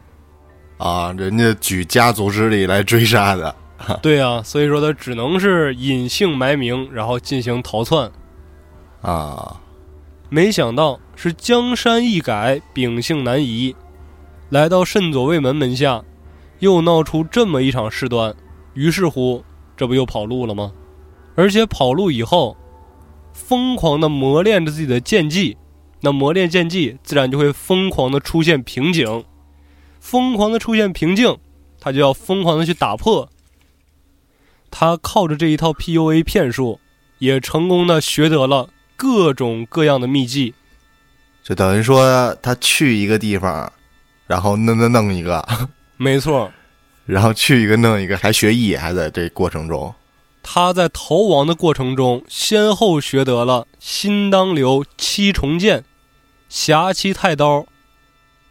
[0.81, 3.55] 啊，人家举家族之力来追杀的。
[4.01, 8.11] 对啊，所以说他只能是隐姓埋名，然后进行逃窜。
[9.03, 9.61] 啊，
[10.29, 13.75] 没想到是江山易改，秉性难移，
[14.49, 16.03] 来到慎左卫门门下，
[16.57, 18.33] 又闹出这么一场事端。
[18.73, 19.43] 于是乎，
[19.77, 20.71] 这不又跑路了吗？
[21.35, 22.57] 而且跑路以后，
[23.33, 25.57] 疯狂的磨练着自己的剑技。
[26.01, 29.23] 那磨练剑技，自然就会疯狂的出现瓶颈，
[30.01, 31.37] 疯狂的出现瓶颈，
[31.79, 33.29] 他就要疯狂的去打破。
[34.69, 36.79] 他靠着这一套 PUA 骗术，
[37.19, 40.53] 也成功的学得了各种各样的秘技。
[41.43, 43.71] 就等于说，他去一个地方，
[44.27, 45.47] 然后弄弄弄一个，
[45.97, 46.51] 没错，
[47.05, 49.93] 然后去一个弄一个，还学艺，还在这过程中。
[50.43, 55.85] 他在逃亡的过程中，先后学得了新当流七重剑。
[56.49, 57.65] 侠七太刀、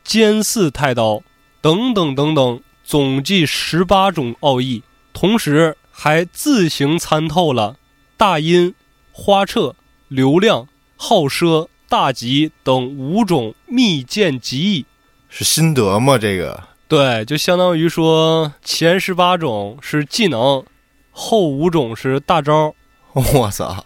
[0.04, 1.22] 尖四太刀
[1.60, 7.76] 等等等等，总计十八种奥义，同时还自行参透了
[8.16, 8.74] 大阴、
[9.12, 9.74] 花彻、
[10.08, 14.86] 流量、好奢、大吉等五种秘剑极意，
[15.28, 16.16] 是心得吗？
[16.16, 20.64] 这个对，就相当于说前十八种是技能，
[21.10, 22.74] 后五种是大招。
[23.12, 23.84] 我操！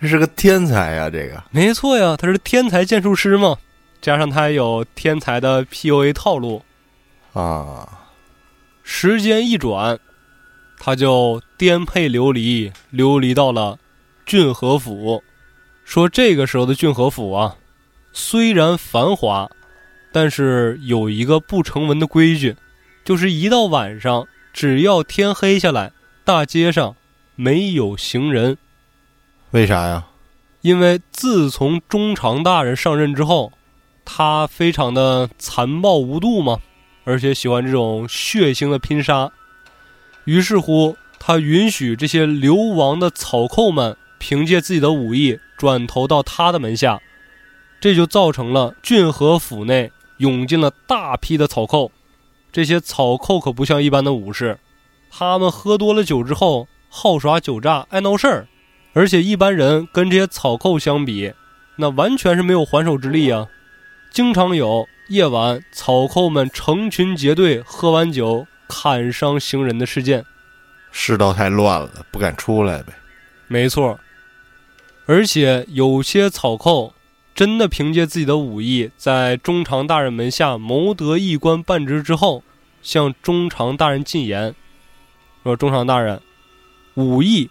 [0.00, 3.56] 这是个天才呀，这个没错呀，他是天才剑术师嘛，
[4.00, 6.62] 加上他有天才的 PUA 套路，
[7.36, 7.86] 啊，
[8.82, 9.98] 时间一转，
[10.78, 13.78] 他就颠沛流离，流离到了
[14.24, 15.22] 郡河府。
[15.84, 17.56] 说这个时候的郡河府啊，
[18.14, 19.50] 虽然繁华，
[20.12, 22.56] 但是有一个不成文的规矩，
[23.04, 25.92] 就是一到晚上，只要天黑下来，
[26.24, 26.96] 大街上
[27.34, 28.56] 没有行人。
[29.50, 30.06] 为啥呀？
[30.62, 33.52] 因为自从中常大人上任之后，
[34.06, 36.60] 他非常的残暴无度嘛，
[37.06, 39.30] 而且喜欢这种血腥的拼杀。
[40.24, 47.00] 于是乎，他允许这些流亡的草寇们凭借自己的武艺转投到他的门下，
[47.80, 51.92] 这就造成了郡河府内涌进了大批的草寇。
[52.50, 54.58] 这些草寇可不像一般的武士，
[55.08, 58.48] 他们喝多了酒之后好耍酒诈，爱闹事儿。
[58.94, 61.32] 而且一般人跟这些草寇相比，
[61.76, 63.46] 那完全是没有还手之力啊！
[64.10, 70.24] 经常有夜晚草寇们成群结队喝完酒砍伤行人的事件。
[70.90, 72.92] 世道太乱了，不敢出来呗。
[73.48, 74.00] 没错。
[75.06, 76.94] 而且有些草寇
[77.34, 82.42] 真的凭借自己的武艺，在中常大人门下谋得一官半职之后，
[82.82, 84.54] 向中常大人进言
[85.44, 86.20] 说：“中常大人，
[86.94, 87.50] 武艺。”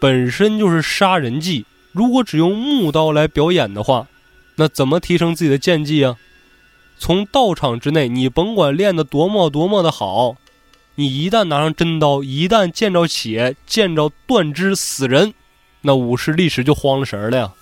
[0.00, 4.06] 本身就是杀人技，如果只用木刀来表演的话，
[4.56, 6.16] 那怎么提升自己的剑技啊？
[6.98, 10.36] 从道场之内，你甭管练得多么多么的好，
[10.94, 15.34] 你一旦拿上真刀，一旦见着血，见着断肢死人，
[15.82, 17.52] 那武士立时就慌了神了呀！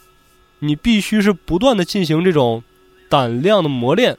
[0.60, 2.62] 你必须是不断的进行这种
[3.08, 4.16] 胆量的磨练，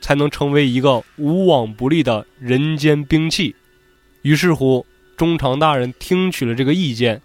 [0.00, 3.54] 才能成为一个无往不利的人间兵器。
[4.22, 4.86] 于是乎，
[5.16, 7.20] 中常大人听取了这个意见。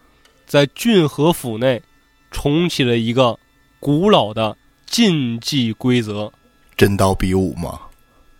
[0.45, 1.83] 在郡河府内，
[2.31, 3.39] 重启了一个
[3.79, 6.33] 古老的禁忌规则。
[6.79, 7.77] 真刀比武吗？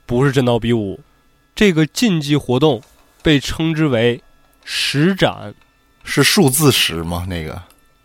[0.06, 0.98] 不是真刀比武，
[1.54, 2.82] 这个竞技活动
[3.22, 4.24] 被称之为
[4.64, 5.54] 十斩。
[6.06, 7.26] 是数字十吗？
[7.28, 7.62] 那个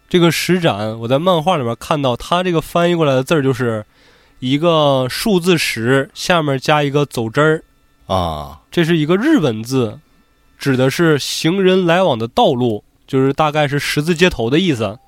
[0.08, 3.86] 这个十斩，我在漫画里面看到，它这个翻译过来的字儿就是
[4.40, 7.62] 一个数字十，下面加一个走之儿，
[8.12, 10.00] 啊，这是一个日文字，
[10.58, 14.98] 指的是行人来往的道路，就是大概是十字街头的意思。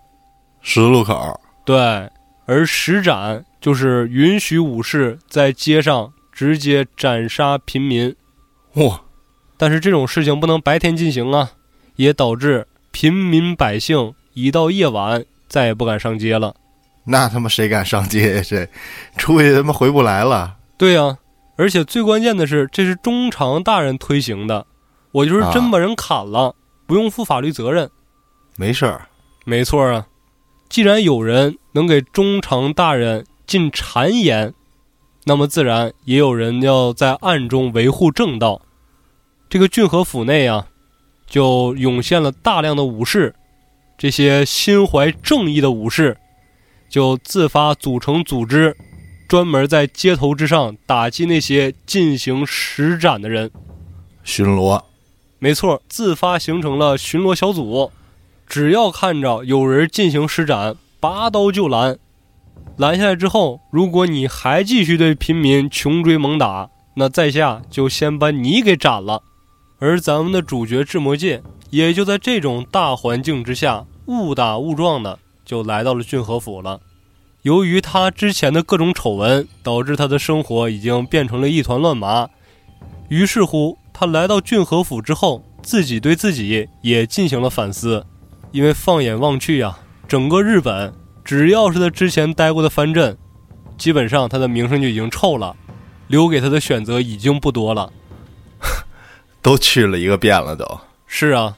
[0.63, 1.41] 十字路口。
[1.65, 2.09] 对，
[2.45, 8.15] 而十斩就是允许武士在街上直接斩杀平民，
[8.75, 9.01] 哇，
[9.57, 11.51] 但是这种事情不能白天进行啊，
[11.97, 16.55] 也导致平民百姓一到夜晚再也不敢上街了。
[17.07, 18.43] 那他妈谁敢上街呀？
[18.47, 18.69] 这
[19.17, 20.59] 出去他妈回不来了。
[20.79, 21.19] 对呀、
[21.57, 24.65] 而且最关键的是，这是中常大人推行的，
[25.11, 26.55] 我就是真把人砍了，
[26.87, 27.91] 不用负法律责任。
[28.55, 29.09] 没事儿，
[29.45, 30.07] 没错啊，
[30.69, 34.53] 既然有人能给中常大人进谗言，
[35.25, 38.63] 那么自然也有人要在暗中维护正道。
[39.49, 40.67] 这个郡和府内啊，
[41.27, 43.35] 就涌现了大量的武士，
[43.97, 46.17] 这些心怀正义的武士，
[46.89, 48.77] 就自发组成组织，
[49.29, 53.51] 专门在街头之上打击那些进行实斩的人。
[54.25, 54.83] 巡逻。
[55.39, 57.93] 没错，自发形成了巡逻小组，
[58.47, 61.99] 只要看着有人进行施展，拔刀就拦。
[62.77, 69.23] 拦下来之后，如果你还继续对平民穷追猛打，那在下就先把你给斩了。
[69.79, 76.81] 而咱们的主角智魔界也就在这种大环境之下，误打误撞的就来到了郡和府了。
[77.43, 82.29] 由于他之前的各种丑闻，导致他的生活已经变成了一团乱麻。
[83.09, 88.05] 于是乎，他来到郡和府之后，自己对自己也进行了反思。
[88.53, 90.93] 因为放眼望去呀、整个日本，
[91.27, 93.19] 只要是他之前待过的藩镇，
[93.77, 95.57] 基本上他的名声就已经臭了，
[96.07, 97.93] 留给他的选择已经不多了。
[99.43, 100.65] 都去了一个遍了都。
[101.05, 101.57] 是啊，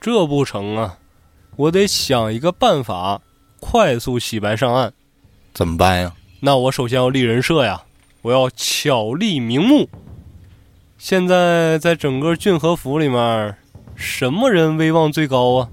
[0.00, 0.96] 这不成啊！
[1.56, 3.20] 我得想一个办法，
[3.60, 4.90] 快速洗白上岸。
[5.52, 6.14] 怎么办呀？
[6.40, 7.82] 那我首先要立人设呀，
[8.22, 9.90] 我要巧立名目。
[10.96, 13.54] 现在在整个郡和府里面，
[13.94, 15.68] 什么人威望最高啊？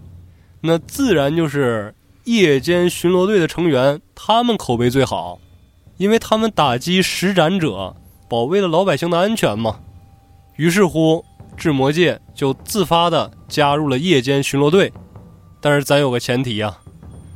[0.59, 1.95] 那自然就是
[2.25, 5.39] 夜间巡逻队的成员，他们口碑最好，
[5.97, 7.95] 因为他们打击实斩者，
[8.29, 9.79] 保卫了老百姓的安全嘛。
[10.57, 11.23] 于是乎，
[11.57, 14.91] 智魔界就自发的加入了夜间巡逻队。
[15.61, 16.77] 但是咱有个前提呀、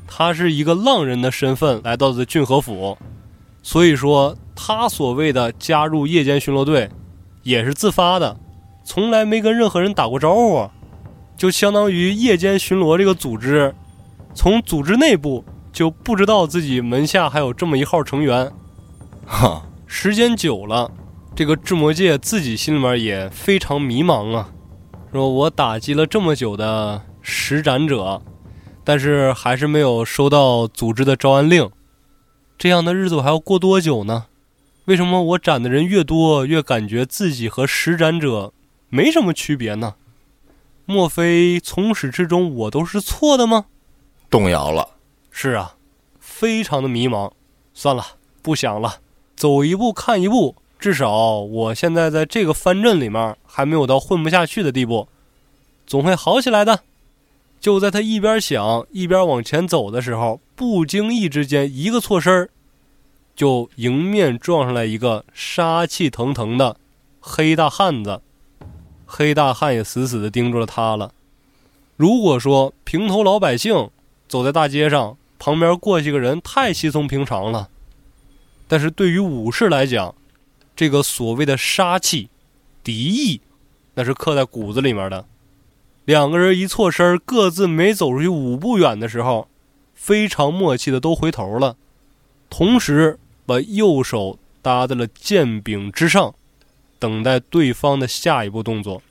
[0.08, 2.98] 他是一个浪人的身份来到的郡和府，
[3.62, 6.90] 所以说他所谓的加入夜间巡逻队，
[7.42, 8.38] 也是自发的，
[8.86, 10.70] 从来没跟任何人打过招呼，
[11.36, 13.74] 就相当于夜间巡逻这个组织，
[14.34, 18.52] 从组织内部就不知道自己门下还有这么一号成员。
[19.26, 20.92] 哈，时间久了，
[21.36, 24.50] 这个智魔界自己心里面也非常迷茫啊，
[25.12, 28.22] 说我打击了这么久的实展者，
[28.84, 31.70] 但是还是没有收到组织的招安令，
[32.58, 34.26] 这样的日子我还要过多久呢？
[34.86, 38.52] 为什么我斩的人越多，越感觉自己和实展者
[38.90, 39.94] 没什么区别呢？
[40.86, 43.68] 莫非从始至终我都是错的吗？
[44.34, 44.90] 动摇了。
[45.30, 45.76] 是啊，
[46.20, 47.32] 非常的迷茫。
[47.76, 48.04] 算了，
[48.42, 48.96] 不想了，
[49.36, 50.56] 走一步看一步。
[50.80, 55.08] 至少我现在在这个藩镇里面还没有到混不下去的地步，
[55.86, 56.80] 总会好起来的。
[57.60, 62.50] 就在他一边想一边往前走的时候，不经意之间一个错身，
[63.36, 66.78] 就迎面撞上来一个杀气腾腾的
[67.20, 68.20] 黑大汉子。
[69.06, 71.14] 黑大汉也死死地盯住了他了。
[71.98, 73.92] 如果说平头老百姓
[74.34, 77.70] 走在大街上，旁边过去个人太稀松平常了。
[78.68, 80.16] 但是对于武士来讲，
[80.76, 82.30] 这个所谓的杀气、
[82.84, 83.42] 敌意，
[83.94, 85.28] 那是刻在骨子里面的。
[86.06, 89.48] 两个人一错身，各自没走出去五步远的时候，
[89.94, 91.76] 非常默契的都回头了，
[92.50, 96.34] 同时把右手搭在了剑柄之上，
[96.98, 99.04] 等待对方的下一步动作。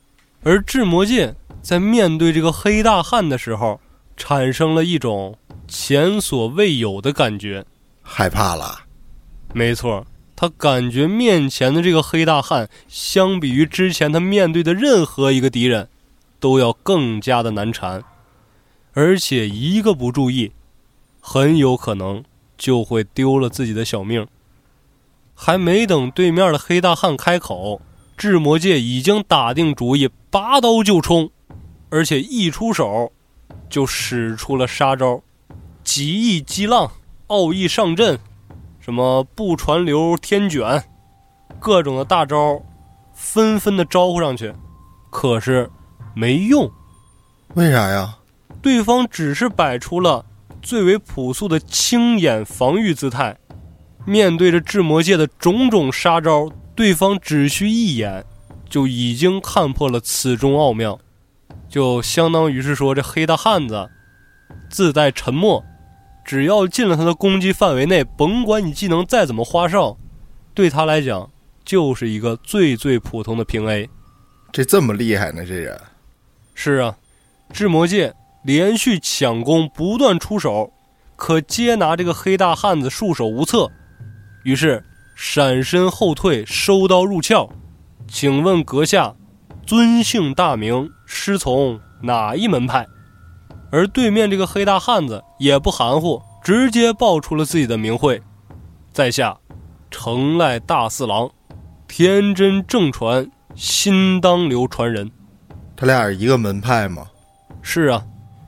[0.42, 3.80] 而智魔剑在面对这个黑大汉的时候，
[4.16, 5.36] 产生了一种
[5.66, 7.64] 前所未有的感觉。
[8.02, 8.80] 害怕了。
[9.54, 15.88] 没错，他感觉面前的这个黑大汉，相比于之前他面对的任何一个敌人，
[16.40, 18.02] 都要更加的难缠，
[18.94, 20.52] 而且一个不注意，
[21.20, 22.24] 很有可能
[22.56, 24.26] 就会丢了自己的小命。
[25.34, 27.80] 还没等对面的黑大汉开口，
[28.16, 31.30] 智魔界已经打定主意，拔刀就冲，
[31.90, 33.12] 而且一出手
[33.72, 35.22] 就使出了杀招，
[35.82, 36.92] 极意激浪，
[37.28, 38.18] 奥义上阵。
[38.78, 40.84] 什么不传流天卷，
[41.58, 42.60] 各种的大招，
[43.14, 44.52] 纷纷的招呼上去，
[45.08, 45.70] 可是
[46.14, 46.70] 没用。
[47.54, 48.18] 为啥呀？
[48.60, 50.26] 对方只是摆出了
[50.60, 53.38] 最为朴素的青眼防御姿态，
[54.04, 58.22] 面对着智魔界的种种杀招，对方只需一眼
[58.68, 61.00] 就已经看破了此中奥妙，
[61.72, 63.88] 就相当于是说这黑大汉子
[64.68, 65.64] 自带沉默。
[66.22, 69.96] 只要进了他的攻击范围内，甭管你技能再怎么花哨，
[70.52, 71.30] 对他来讲
[71.64, 73.88] 就是一个最最普通的平 A。
[74.52, 75.46] 这这么厉害呢？
[75.46, 75.80] 这人
[76.54, 76.94] 是啊，
[77.54, 78.14] 智魔界
[78.44, 80.70] 连续抢攻，不断出手，
[81.16, 83.70] 可接拿这个黑大汉子束手无策。
[84.44, 87.48] 于是闪身后退，收刀入鞘。
[88.06, 89.14] 请问阁下，
[89.64, 90.90] 尊姓大名？
[91.06, 92.86] 师从哪一门派？
[93.70, 98.20] 而对面这个黑大汉子也不含糊，直接报出了自己的名讳
[98.92, 99.38] ：“在下，
[99.90, 101.30] 城赖大四郎，
[101.86, 105.10] 天真正传新当流传人。”
[105.76, 107.06] 他俩是一个门派吗？
[107.62, 108.04] 是啊，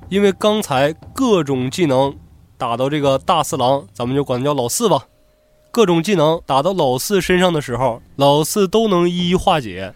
[0.08, 2.14] 因为刚才各种技能
[2.58, 5.04] 打到这个大四郎，咱们就管他叫老四吧。
[5.70, 9.94] 各种技能打到老四身上的时候，老四都能一一化解，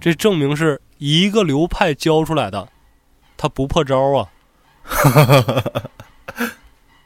[0.00, 2.68] 这证明是一个流派教出来的，
[3.36, 4.28] 他不破招啊。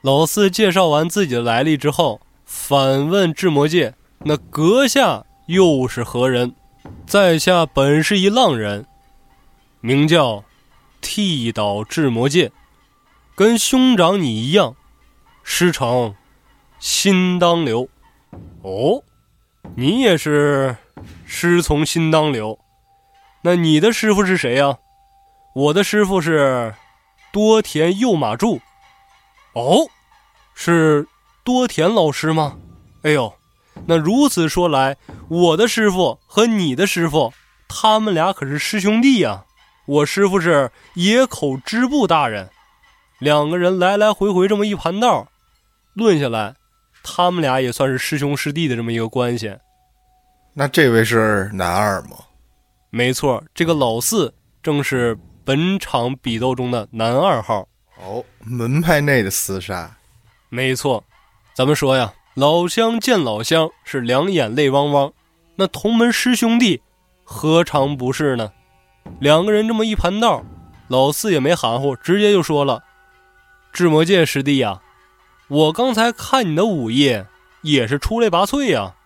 [0.02, 6.54] 老四介绍完自己的来历之后，反问智魔界：“那阁下又是何人？”
[7.06, 8.86] 在下本是一浪人，
[9.80, 10.44] 名叫
[11.00, 12.52] 剃刀智魔界，
[13.34, 14.76] 跟兄长你一样，
[15.42, 16.14] 师承
[16.78, 17.88] 新当流。
[18.62, 19.02] 哦，
[19.74, 20.76] 你也是
[21.24, 22.58] 师从新当流？
[23.42, 24.78] 那你的师傅是谁呀？
[25.54, 26.74] 我的师傅是。
[27.32, 28.62] 多田右马助，
[29.52, 29.86] 哦，
[30.54, 31.06] 是
[31.44, 32.56] 多田老师吗？
[33.02, 33.30] 哎呦，
[33.84, 34.96] 那如此说来，
[35.28, 37.34] 我的师傅和你的师傅，
[37.68, 39.44] 他们俩可是师兄弟呀。
[39.84, 42.48] 我师傅是野口支部大人，
[43.18, 45.28] 两个人来来回回这么一盘道，
[45.92, 46.54] 论下来，
[47.02, 49.54] 他们俩也算是师兄师弟的这么一个关系。
[50.54, 52.16] 那这位是男二吗？
[52.96, 54.32] 没错，这个老四
[54.62, 55.18] 正是。
[55.46, 57.68] 本场比斗中的男二号
[58.02, 59.96] 哦，门派内的厮杀，
[60.48, 61.04] 没错。
[61.54, 65.12] 咱们说呀，老乡见老乡是两眼泪汪汪，
[65.54, 66.82] 那同门师兄弟
[67.22, 68.50] 何尝不是呢？
[69.20, 70.42] 两个人这么一盘道，
[70.88, 72.82] 老四也没含糊，直接就说了
[73.72, 74.80] ：“智魔界师弟呀，
[75.46, 77.22] 我刚才看你的武艺
[77.62, 78.96] 也是出类拔萃呀，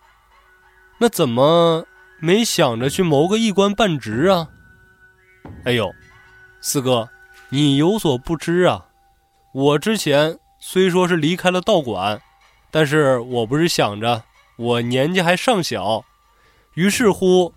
[0.97, 1.85] 那怎么
[2.21, 4.47] 没想着去谋个一官半职啊？”
[5.65, 5.91] 哎呦！
[6.63, 7.09] 四哥，
[7.49, 8.85] 你有所不知啊，
[9.51, 12.21] 我之前虽说是离开了道馆，
[12.69, 14.23] 但是我不是想着
[14.57, 16.05] 我年纪还尚小，
[16.75, 17.51] 于是乎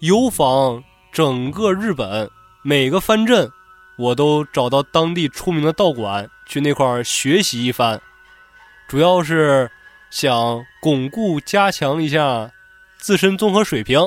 [0.00, 0.82] 游访
[1.12, 2.28] 整个日本
[2.62, 3.48] 每个藩镇，
[3.96, 8.00] 我都找到当地出名的道馆去那块儿学习一番，
[8.88, 9.70] 主要是
[10.10, 12.50] 想巩固加强一下
[13.00, 13.98] 自身综合水平，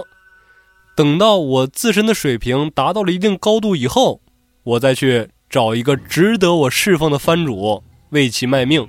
[0.95, 4.21] 等到我自身的水平达到了一定高度以后。
[4.63, 8.87] 我再去找一个值得我侍奉的藩主，为其卖命，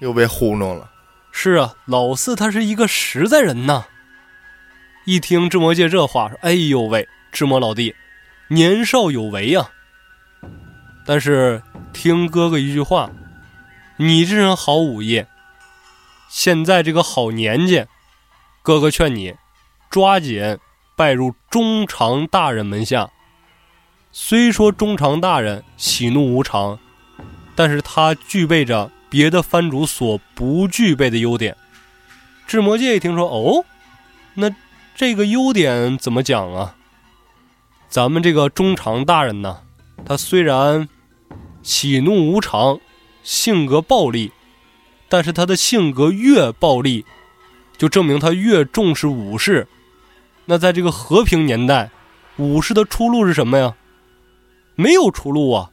[0.00, 0.90] 又被糊弄了。
[1.32, 3.86] 是啊，老四他是一个实在人呐。
[5.06, 7.96] 一听智魔界这话，说：“哎呦喂，智魔老弟，
[8.48, 9.70] 年少有为呀。
[11.04, 11.60] 但是
[11.92, 13.10] 听哥哥一句话，
[13.96, 15.24] 你这人好武艺，
[16.28, 17.86] 现在这个好年纪，
[18.62, 19.34] 哥哥劝你
[19.90, 20.58] 抓紧
[20.96, 23.10] 拜入中长大人门下。”
[24.14, 26.78] 虽说中长大人喜怒无常，
[27.54, 31.56] 但是他具备着别的藩主所不具备的优点。
[32.46, 33.64] 智魔界一听说，哦，
[34.34, 34.54] 那
[34.94, 36.76] 这个优点怎么讲啊？
[37.88, 39.62] 咱们这个中长大人呢，
[40.04, 40.88] 他虽然
[41.62, 42.80] 喜怒无常，
[43.22, 44.30] 性格暴戾，
[45.08, 47.04] 但是他的性格越暴戾，
[47.82, 49.66] 就证明他越重视武士。
[50.44, 51.90] 那在这个和平年代，
[52.36, 53.74] 武士的出路是什么呀？
[54.76, 55.68] 没有出路啊，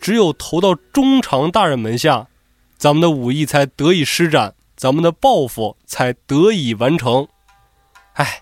[0.00, 2.28] 只有投到中长大人门下，
[2.78, 7.28] 咱们的武艺才得以施展，咱们的抱负才得以完成。
[8.14, 8.40] 哎，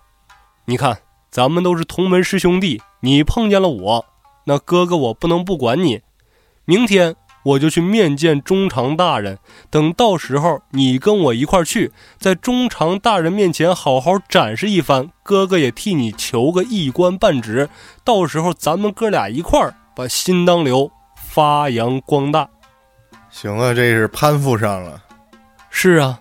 [0.67, 0.99] 你看，
[1.29, 4.07] 咱们都是同门师兄弟，你碰见了我，
[4.45, 6.03] 那哥哥我不能不管你。
[6.65, 9.39] 明天我就去面见中常大人，
[9.71, 17.69] 等到时候你跟我一块儿去，在中常大人面前好好展示一番，哥哥也替你求个一官半职，
[18.05, 19.75] 到时候咱们哥俩一块儿。
[19.95, 22.49] 把新当流发扬光大，
[23.29, 25.03] 行啊，这是攀附上了。
[25.69, 26.21] 是啊，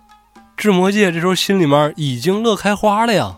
[0.58, 3.38] 智魔界这时候心里面已经乐开花了呀！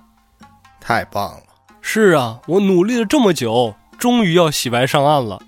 [0.82, 1.44] 太棒了！
[1.82, 5.40] 是啊，我努力了这么久，终于要洗白上岸了。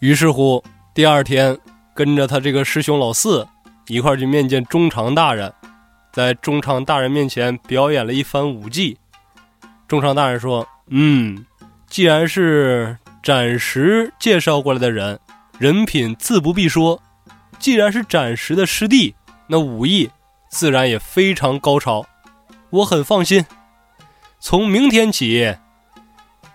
[0.00, 0.64] 于是乎，
[1.00, 1.58] 第二天
[1.94, 3.48] 跟着他这个师兄老四
[3.86, 5.50] 一块去面见中长大人，
[6.12, 8.98] 在中长大人面前表演了一番武技。
[9.88, 11.46] 中长大人说：“嗯，
[11.88, 15.18] 既然是暂时介绍过来的人，
[15.58, 17.00] 人品自不必说。
[17.58, 19.14] 既然是暂时的师弟，
[19.46, 20.10] 那武艺
[20.50, 22.04] 自然也非常高超。
[22.68, 23.46] 我很放心。
[24.38, 25.56] 从明天起，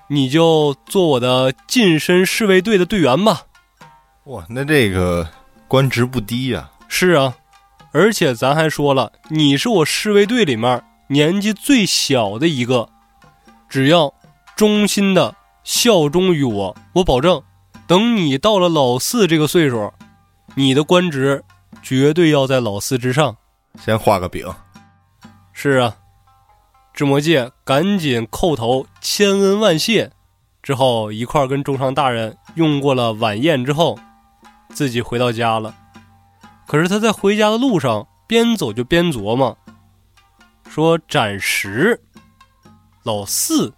[0.08, 3.41] 你就做我的近身侍卫队的队员吧。
[4.26, 5.28] 哇，那这个
[5.67, 6.69] 官职不低呀。
[6.88, 7.36] 是啊，
[7.91, 12.89] 而且咱还说了，你是我侍卫队里面年纪最小的一个。”
[13.69, 14.13] 只要
[14.55, 17.41] 忠心的效忠于我，我保证，
[17.88, 19.91] 等你到了老四这个岁数，
[20.55, 21.43] 你的官职
[21.84, 23.36] 绝对要在老四之上。
[23.80, 24.47] 先画个饼。
[25.51, 25.95] 是啊，
[26.93, 30.11] 智魔界赶紧叩头千恩万谢，
[30.63, 33.99] 之后一块跟中上大人用过了晚宴之后，
[34.76, 35.73] 自己回到家了。
[36.67, 39.57] 可是他在回家的路上，边走就边琢磨，
[40.69, 42.01] 说暂时。
[43.03, 43.73] 老四，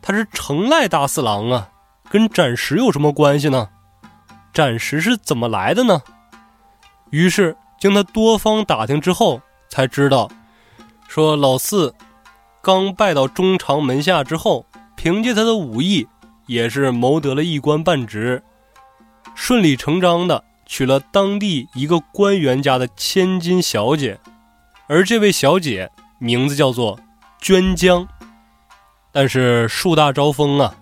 [0.00, 1.68] 他是城赖大四郎啊，
[2.08, 3.68] 跟暂时有什么关系呢？
[4.54, 6.00] 暂时是怎么来的呢？
[7.10, 10.30] 于是经他多方打听之后，才知道，
[11.08, 11.94] 说老四
[12.62, 14.64] 刚拜到中长门下之后，
[14.96, 16.06] 凭借他的武艺，
[16.46, 18.42] 也是谋得了一官半职，
[19.40, 24.18] 顺理成章的娶了当地一个官员家的千金小姐，
[24.88, 26.98] 而这位小姐名字叫做
[27.40, 28.06] 娟江。
[29.12, 30.74] 但是树大招风啊！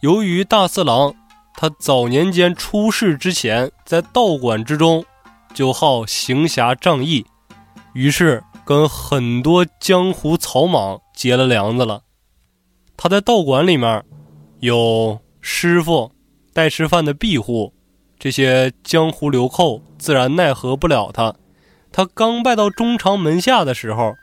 [0.00, 1.14] 由于大四郎
[1.54, 5.04] 他早年间出世之前，在道馆之中
[5.52, 7.26] 就好行侠仗义，
[7.92, 12.02] 于是跟很多江湖草莽结了梁子了。
[12.96, 14.02] 他在道馆里面
[14.60, 16.10] 有师傅
[16.56, 17.74] 带吃饭的庇护，
[18.18, 21.34] 这些江湖流寇自然奈何不了他。
[21.92, 24.14] 他刚拜到中长门下的时候，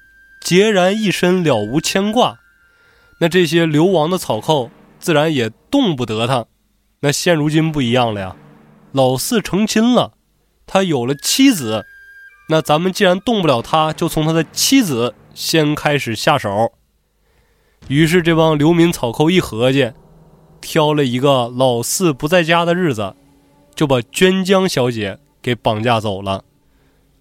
[0.43, 2.39] 孑然一身，了无牵挂。
[3.19, 6.47] 那这些流亡的草寇自然也动不得他，
[7.01, 8.35] 那现如今不一样了呀，
[8.93, 10.13] 老四成亲了，
[10.65, 11.85] 他有了妻子，
[12.49, 16.73] 那咱们既然动不了他，就从他的妻子先开始下手。
[17.89, 19.91] 于是这帮流民草寇一合计，
[20.63, 23.13] 挑了一个老四不在家的日子，
[23.75, 26.43] 就把娟江小姐给绑架走了。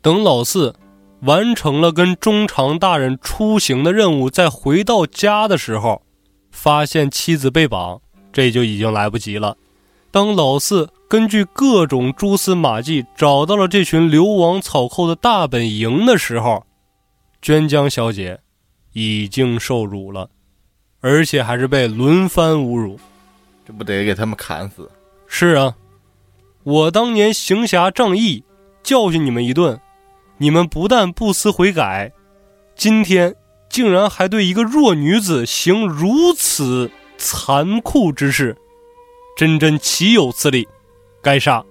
[0.00, 0.76] 等老四。
[1.22, 6.02] 完成了跟中长大人出行的任务，再回到家的时候，
[6.50, 8.00] 发现妻子被绑，
[8.32, 9.56] 这就已经来不及了。
[10.10, 16.66] 当老四根据各种蛛丝马迹找到了这群流亡草寇的大本营的时候，
[17.40, 18.40] 娟江小姐
[18.94, 20.28] 已经受辱了，
[21.00, 22.98] 而且还是被轮番侮辱。
[23.66, 24.90] 这不得给他们砍死？
[25.26, 25.76] 是啊，
[26.64, 28.44] 我当年行侠仗义，
[28.82, 29.80] 教训你们一顿。
[30.38, 32.12] 你们不但不思悔改，
[32.74, 33.36] 今天
[33.68, 38.56] 竟然还对一个弱女子行如此残酷之事，
[39.36, 40.66] 真真岂有此理！
[41.22, 41.64] 该杀！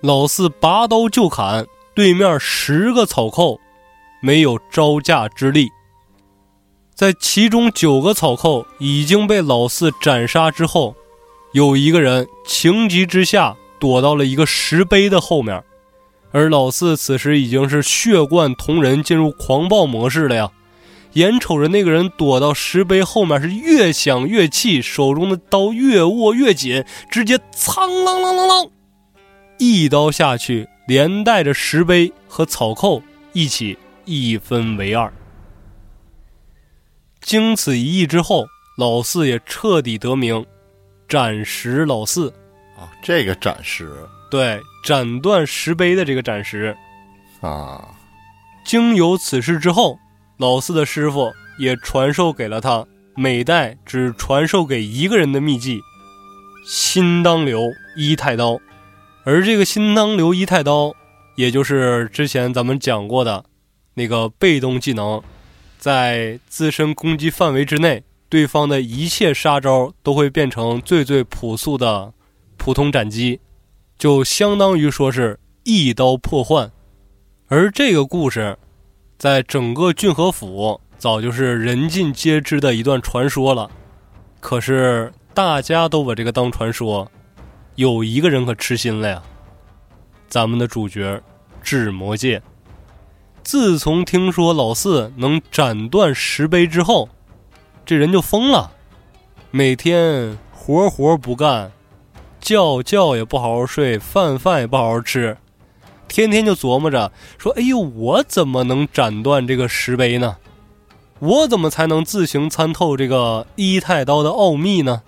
[0.00, 3.58] 老四拔刀就砍，对面十个草寇
[4.22, 5.68] 没有招架之力。
[6.94, 10.94] 在其中九个草寇已经被老四斩杀之后，
[11.52, 15.62] 有一个人情急之下躲到了一个石碑的后面。
[16.30, 20.50] 而老四此时已经是血贯瞳仁，进入狂暴模式了呀！
[21.14, 28.70] 眼瞅着那个人躲到石碑后面，是越想越气，手中的刀越握越紧，直接苍啷啷啷啷，
[29.58, 33.00] 一刀下去，连带着石碑和草寇
[33.32, 35.12] 一起一分为二。
[37.24, 38.46] 经此一役之后，
[38.76, 40.44] 老四也彻底得名，
[41.08, 42.28] 斩石老四。
[42.76, 43.90] 啊，这个斩石。
[44.30, 46.76] 对，斩断石碑的这个斩石，
[47.40, 47.88] 啊，
[48.64, 49.98] 经有此事之后，
[50.36, 55.80] 老四的师傅也传授给了他每代只传授给一个人的秘技——
[56.66, 58.60] 新当流一太刀。
[59.24, 60.92] 而这个新当流一太刀，
[61.36, 63.44] 也就是之前咱们讲过的
[63.94, 65.22] 那个被动技能，
[65.84, 72.14] 在自身攻击范围之内，对方的一切杀招都会变成最最朴素的
[72.56, 73.38] 普通斩击。
[73.98, 76.72] 就相当于说是一刀破幻，
[77.48, 78.56] 而这个故事，
[79.18, 83.70] 在整个郡和府早就是人尽皆知的一段传说了。
[84.40, 87.12] 可是大家都把这个当传说，
[87.74, 89.22] 有一个人可痴心了呀。
[90.28, 91.22] 咱们的主角
[91.62, 92.40] 智魔界，
[93.44, 97.10] 自从听说老四能斩断石碑之后，
[97.84, 98.72] 这人就疯了，
[99.50, 101.70] 每天活活不干，
[102.40, 105.36] 觉觉也不好好睡，饭饭也不好好吃，
[106.08, 110.38] 天天就琢磨着说：“哎呦，我怎么能斩断这个石碑呢？
[111.18, 115.02] 我怎么才能自行参透这个一太刀的奥秘呢？”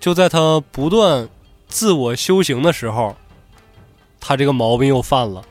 [0.00, 1.28] 就在他不断
[1.68, 3.14] 自我修行的时候，
[4.18, 5.44] 他这个毛病又犯了，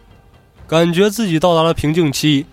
[0.70, 2.46] 感觉自己到达了瓶颈期，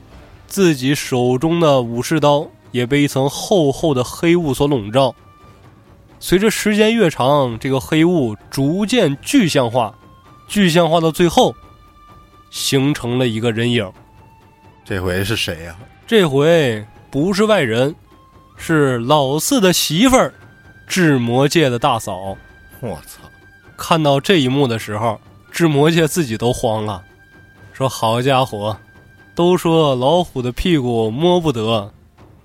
[0.46, 5.14] 自己手中的武士刀也被一层厚厚的黑雾所笼罩。
[6.18, 9.94] 随着时间越长，这个黑雾逐渐具象化，
[10.48, 11.54] 具象化到最后，
[12.50, 13.92] 形成了一个人影。
[14.82, 15.76] 这回是谁呀？
[16.06, 17.94] 这回不是外人，
[18.56, 20.32] 是老四的媳妇儿。
[20.86, 22.34] 智魔界的大嫂，
[22.80, 23.20] 我操！
[23.76, 27.02] 看到这一幕的时候，智魔界自己都慌了，
[27.76, 28.74] 说：“好家伙，
[29.34, 31.92] 都说老虎的屁股摸不得，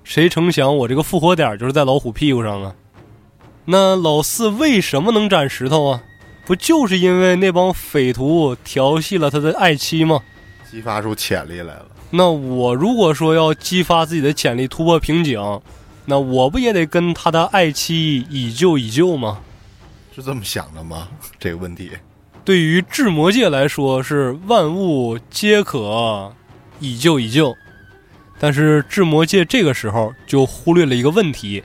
[0.04, 2.76] 谁成想我这个复活点就是在老虎屁股上啊！
[3.64, 6.04] 那老四为什么能斩石头啊？
[6.46, 10.22] 不就是因为那帮匪徒调戏了他的爱妻吗？
[10.70, 11.86] 激发出潜力来了。
[12.10, 15.40] 那我如果说要激发自己的潜力，突破瓶颈。”
[16.04, 19.40] 那我不也得跟他的爱妻以旧以旧吗？
[20.14, 21.08] 是这么想的吗？
[21.40, 21.92] 这个问题，
[22.44, 26.34] 对于智魔界来说是万物皆可
[26.80, 27.56] 以救以救，
[28.40, 31.64] 但是智魔界这个时候就忽略了一个问题，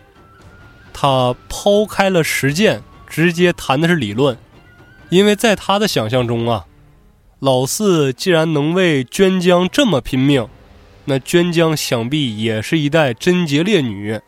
[0.93, 4.37] 他抛开了实践，直接谈的是理论，
[5.09, 6.67] 因为在他的想象中啊，
[7.39, 10.47] 老四既然能为娟江这么拼命，
[11.07, 14.21] 那娟江想必也是一代贞洁烈女。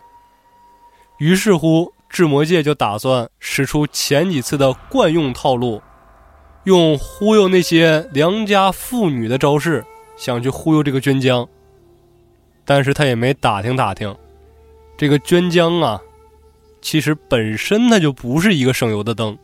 [1.18, 5.82] 于是乎，智魔界就打算使出前几次的惯用套路，
[6.68, 9.82] 用忽悠那些良家妇女的招式，
[10.18, 11.48] 想去忽悠这个娟江。
[12.62, 14.14] 但是他也没打听打听，
[14.98, 15.98] 这个娟江啊，
[16.82, 19.38] 其实本身她就不是一个省油的灯。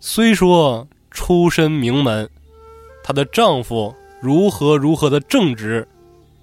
[0.00, 2.26] 虽说出身名门，
[3.04, 5.86] 她的丈夫如何如何的正直，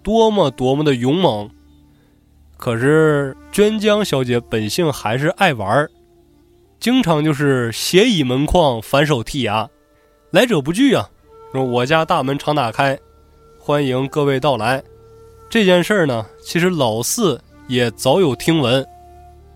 [0.04, 1.50] 多么多么的勇猛。
[2.58, 5.90] 可是娟江小姐本性还是爱玩儿，
[6.80, 9.68] 经常就是斜倚门框，反手剔牙，
[10.36, 11.10] 来者不拒啊！
[11.54, 13.00] 说我家大门常打开，
[13.58, 14.84] 欢迎各位到来。
[15.50, 18.86] 这件事儿呢，其实老四也早有听闻，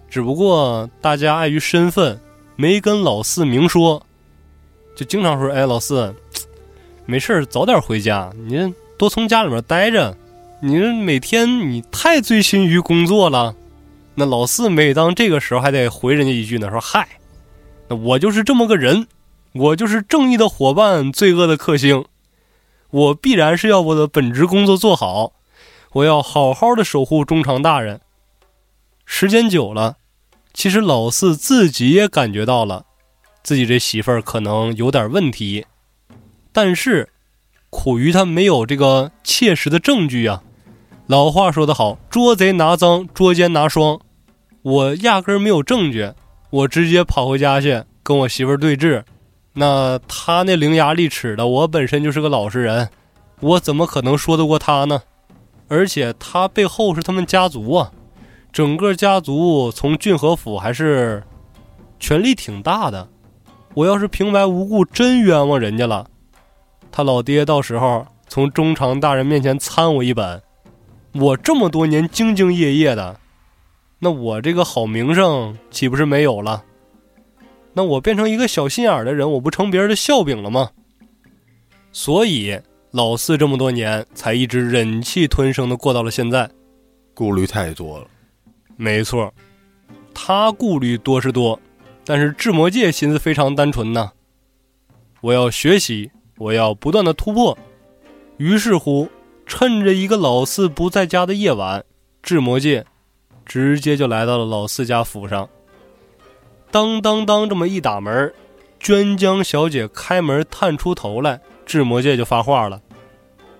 [0.09, 2.17] 只不过大家碍于身份，
[2.55, 4.01] 没跟老四明说，
[4.95, 6.15] 就经常说：“哎，老四，
[7.05, 10.15] 没事儿早点回家，您多从家里面待着。”
[10.63, 13.53] 你每天你太醉心于工作了，
[14.15, 17.05] 那老四每当这个时候还得回人家一句呢，说嗨，
[17.89, 19.05] 那我就是这么个人，
[19.53, 22.05] 我就是正义的伙伴，罪恶的克星，
[22.91, 25.33] 我必然是要我的本职工作做好，
[25.93, 28.01] 我要好好的守护中长大人。
[29.05, 29.97] 时间久了，
[30.53, 32.85] 其实老四自己也感觉到了，
[33.41, 35.65] 自己这媳妇儿可能有点问题，
[36.51, 37.09] 但是
[37.71, 40.43] 苦于他没有这个切实的证据啊。
[41.07, 43.99] 老话说得好，捉贼拿赃，捉奸拿双。
[44.61, 46.13] 我压根儿没有证据，
[46.51, 49.03] 我直接跑回家去跟我媳妇儿对峙。
[49.53, 52.89] 那他那伶牙俐齿的，我本身就是个老实人，
[53.39, 55.01] 我怎么可能说得过他呢？
[55.67, 57.91] 而且他背后是他们家族啊，
[58.51, 61.23] 整个家族从郡和府还是
[61.99, 63.07] 权力挺大的。
[63.75, 66.07] 我要是平白无故真冤枉人家了，
[66.91, 70.41] 他老爹到时候从中长大人面前参我一本。
[71.13, 73.19] 我这么多年兢兢业业的，
[73.99, 76.63] 那我这个好名声岂不是没有了？
[77.73, 80.69] 那我变成一个小心眼的人，我不成别人的笑柄了吗？
[81.91, 82.59] 所以
[82.91, 86.49] 老四这么多年才一直忍气吞声的过到了现在，
[87.13, 88.07] 顾虑太多了。
[88.75, 89.33] 没错，
[90.13, 91.59] 他顾虑多是多，
[92.03, 94.11] 但是智魔界心思非常单纯呐。
[95.21, 97.57] 我要学习，我要不断的突破。
[98.37, 99.09] 于是乎。
[99.51, 101.83] 趁着一个老四不在家的夜晚，
[102.21, 102.85] 智魔界
[103.47, 105.49] 直接就来到了老四家府上。
[106.71, 108.33] 当当当，这么一打门，
[108.79, 112.79] 娟江小姐开门探出头来，智魔界就发话了：“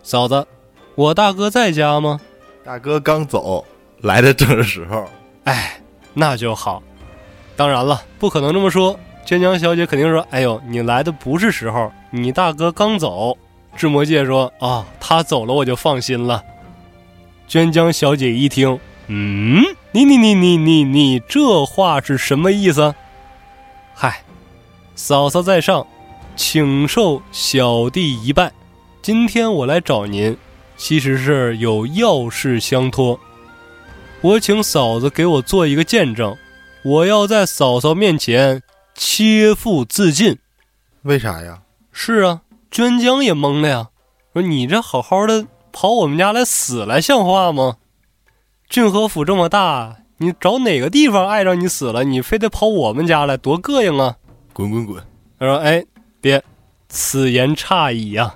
[0.03, 0.45] 嫂子，
[0.95, 2.20] 我大哥在家吗？”
[2.64, 3.66] 大哥刚走，
[4.01, 5.07] 来的正是时候。
[5.45, 5.82] 哎，
[6.14, 6.84] 那就好。
[7.55, 8.97] 当然了，不可能这么说。
[9.26, 13.38] 娟江小姐肯定说：“哎呦，你来的不是时候，你大哥刚走。”
[13.76, 16.43] 智魔界说：“啊，他走了，我就放心了。”
[17.47, 22.93] 娟江小姐一听，嗯，你你你你你你这话是什么意思？
[23.95, 24.23] 嗨，
[24.93, 25.87] 嫂嫂在上，
[26.35, 28.51] 请受小弟一拜。
[29.01, 30.37] 今天我来找您，
[30.77, 33.19] 其实是有要事相托。
[34.21, 36.37] 我请嫂子给我做一个见证，
[36.83, 38.61] 我要在嫂嫂面前
[38.93, 40.37] 切腹自尽。
[41.01, 41.63] 为啥呀？
[41.91, 43.87] 是啊，娟江也懵了呀，
[44.33, 47.77] 说你这好好的跑我们家来死来，像话吗？
[48.70, 54.15] 郡和府这么大，你找哪个地方碍着你死了，你非得跑我们家来，多膈应啊！
[54.53, 55.03] 滚滚滚！
[55.39, 55.84] 他说：“哎，
[56.22, 56.43] 别，
[56.88, 58.36] 此言差矣呀。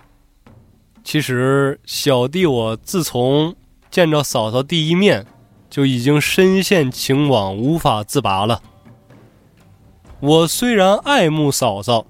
[1.04, 3.56] 其实小弟我自从
[3.92, 5.24] 见着嫂嫂第一面，
[5.70, 8.60] 就已经深陷情网，无法自拔了。
[10.20, 12.08] 我虽然爱慕嫂嫂，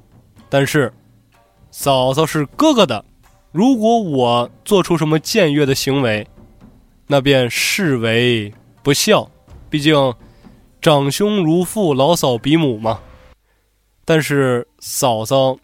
[0.48, 0.94] 但是
[1.72, 3.04] 嫂嫂是哥哥的，
[3.52, 6.26] 如果我做出什么僭越的行为，
[7.08, 9.30] 那便视为不孝。
[9.70, 10.14] 毕竟
[10.82, 13.00] 长兄如父，老嫂比母嘛。
[14.06, 15.58] 但是嫂嫂，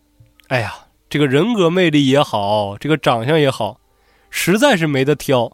[0.48, 3.80] 哎呀，这个人格魅力也好，这个长相也好，
[4.30, 5.52] 实在是没得挑。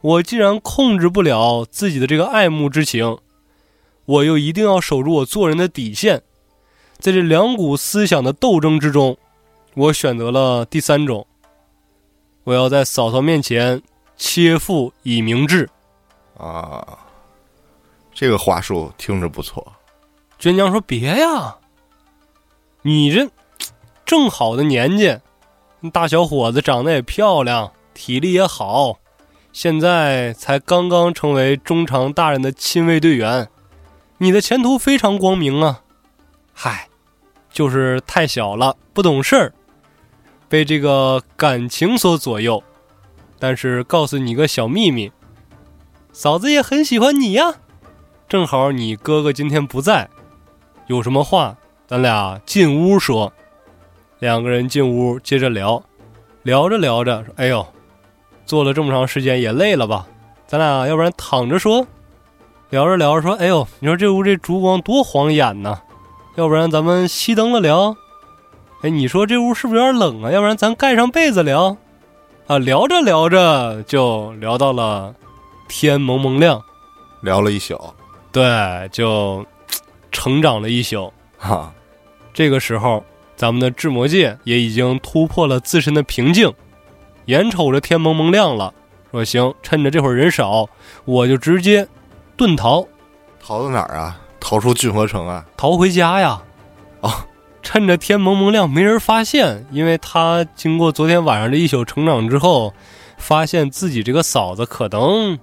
[0.00, 3.18] 我既然控制不了自己的这个爱慕之情，
[4.06, 6.22] 我又一定要守住我做人的底线。
[6.98, 9.18] 在这两股思想的斗争之中，
[9.74, 11.26] 我选择了第三种。
[12.44, 13.82] 我要在嫂嫂面前
[14.20, 15.66] 切腹以明志。
[16.36, 16.86] 啊，
[18.12, 19.72] 这个话术听着不错。
[20.38, 21.56] 娟娘说：“别呀，
[22.82, 23.30] 你这
[24.04, 25.18] 正好的年纪，
[25.90, 28.98] 大小伙子长得也漂亮，体力也好，
[29.54, 33.48] 现在才刚刚成为中常大人的亲卫队员，
[34.18, 35.80] 你的前途非常光明啊！
[36.52, 36.88] 嗨，
[37.50, 39.54] 就是太小了，不懂事儿，
[40.46, 42.62] 被这个感情所左右。
[43.40, 45.10] 但是告诉你个小秘密，
[46.12, 47.54] 嫂子也很喜欢你呀。
[48.28, 50.08] 正好你哥哥今天不在，
[50.86, 51.56] 有什么话
[51.88, 53.32] 咱俩进屋说。
[54.20, 55.82] 两个人进屋接着聊，
[56.42, 57.66] 聊着聊着：“哎呦，
[58.44, 60.06] 坐了这么长时间也累了吧？
[60.46, 61.86] 咱俩要不然躺着说。”
[62.68, 65.80] 聊着聊着说：“哎呦，你说这屋这烛光多晃眼呐，
[66.36, 67.96] 要不然咱们熄灯了聊。
[68.82, 70.30] 哎，你说这屋是不是有点冷啊？
[70.30, 71.76] 要不然咱盖上被子聊。
[72.50, 75.14] 啊，聊着聊着就聊到了
[75.68, 76.60] 天蒙蒙亮，
[77.20, 77.80] 聊了一宿，
[78.32, 79.46] 对，就
[80.10, 81.12] 成长了一宿。
[81.38, 81.72] 哈，
[82.34, 83.04] 这个时候，
[83.36, 86.52] 咱们的智魔界也已经突破了自身的瓶颈，
[87.26, 88.74] 眼瞅着天蒙蒙亮了，
[89.12, 90.68] 说行，趁着这会儿人少，
[91.04, 91.86] 我就直接
[92.36, 92.84] 遁逃，
[93.40, 94.20] 逃到哪儿啊？
[94.40, 95.46] 逃出郡河城啊？
[95.56, 96.42] 逃回家呀！
[97.02, 97.12] 哦，
[97.72, 102.74] 趁着天蒙蒙亮，没人发现，因为他经过昨天晚上这一宿成长之后，
[103.16, 105.38] 发现自己这个嫂子可能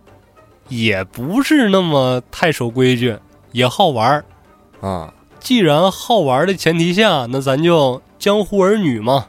[0.67, 3.17] 也不是那么太守规矩，
[3.53, 4.25] 也好玩儿。
[4.81, 9.27] 啊，既然好玩的前提下，那咱就江湖儿女嘛，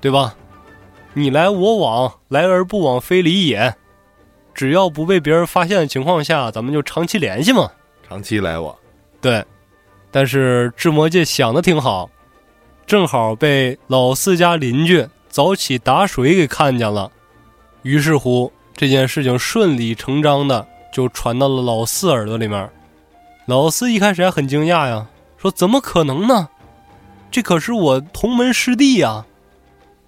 [0.00, 0.36] 对吧？
[1.14, 3.74] 你来我往，来而不往非礼也。
[4.54, 7.68] 只要不被别人发现的情况下，咱们就长期联系嘛。
[8.08, 8.72] 长期来往。
[9.20, 9.44] 对，
[10.12, 12.08] 但是智魔界想的挺好，
[12.88, 17.12] 正好被老四家邻居早起打水给看见了，
[17.82, 22.70] 于是乎这件事情顺理成章的就传到了老四耳朵里面。
[23.44, 26.48] 老四一开始还很惊讶呀，说：“怎么可能呢？
[27.30, 29.26] 这可是我同门师弟呀！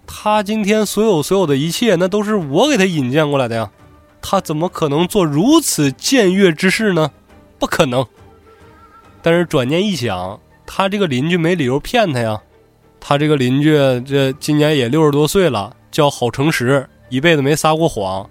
[0.07, 3.71] 他今天所有所有的一切，那都是我给他引荐过来的呀！
[4.23, 7.11] 他怎么可能做如此僭越之事呢？
[7.59, 8.07] 不可能！”
[9.21, 12.41] 但是转念一想，他这个邻居没理由骗他呀。
[13.01, 13.73] 他这个邻居
[14.07, 18.29] 这今年也六十多岁了，叫郝诚实，一辈子没撒过谎，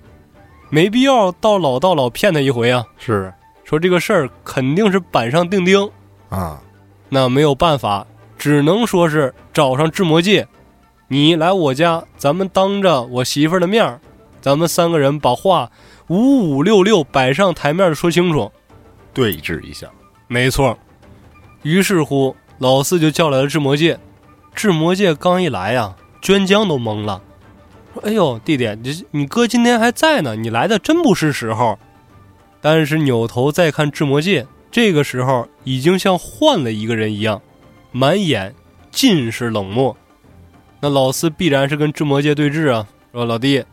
[0.69, 2.85] 没必要到老到老骗他一回啊。
[2.97, 5.89] 是说这个事儿肯定是板上钉钉，
[6.29, 6.61] 啊，
[7.09, 8.05] 那没有办法，
[8.37, 10.47] 只能说是找上智魔界，
[11.07, 13.99] 你来我家，咱们当着我媳妇儿的面儿，
[14.41, 15.69] 咱们三个人把话
[16.07, 18.51] 五五六六摆上台面儿说清楚。
[19.13, 19.87] 对峙一下。
[20.27, 20.77] 没错，
[21.63, 23.99] 于是乎老四就叫来了智魔界。
[24.53, 27.21] 智魔界刚一来呀，娟江都懵了，
[27.93, 31.79] 说：“哎呦，弟弟，你你哥今天还在呢，你来的真不是时候。”
[32.61, 37.41] 但是扭头再看智魔界，这个时候已经像换了一个人一样，
[37.91, 38.53] 满眼
[38.91, 39.95] 尽是冷漠。
[40.81, 43.63] 那老四必然是跟智魔界对峙啊，说：“老弟，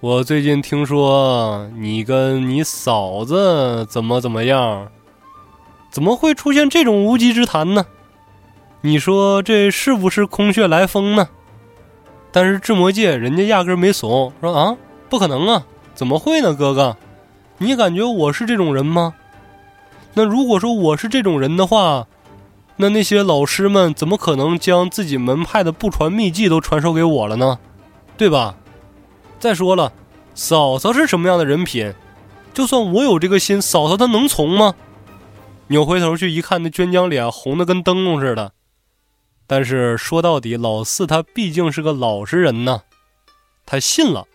[0.00, 4.88] 我最近听说你跟你嫂子怎么怎么样。”
[5.90, 7.86] 怎么会出现这种无稽之谈呢？
[8.80, 11.28] 你说这是不是空穴来风呢？
[12.30, 14.76] 但是智魔界人家压根没怂，说啊，
[15.08, 15.64] 不可能啊，
[15.94, 16.96] 怎么会呢，哥哥？
[17.58, 19.14] 你感觉我是这种人吗？
[20.14, 22.06] 那如果说我是这种人的话，
[22.76, 27.58] 那那些老师们怎么可能将自己门派的不传秘技都传授给我了呢？
[28.16, 28.54] 对吧？
[29.40, 29.92] 再说了，
[30.34, 31.92] 嫂嫂是什么样的人品？
[32.54, 34.74] 就算我有这个心，嫂嫂她能从吗？
[35.68, 38.52] 扭回头去一看，那娟江脸红的跟灯笼似的。
[39.48, 42.82] 但是说到底，老四他毕竟是个老实人呢，
[43.66, 44.26] 他信了，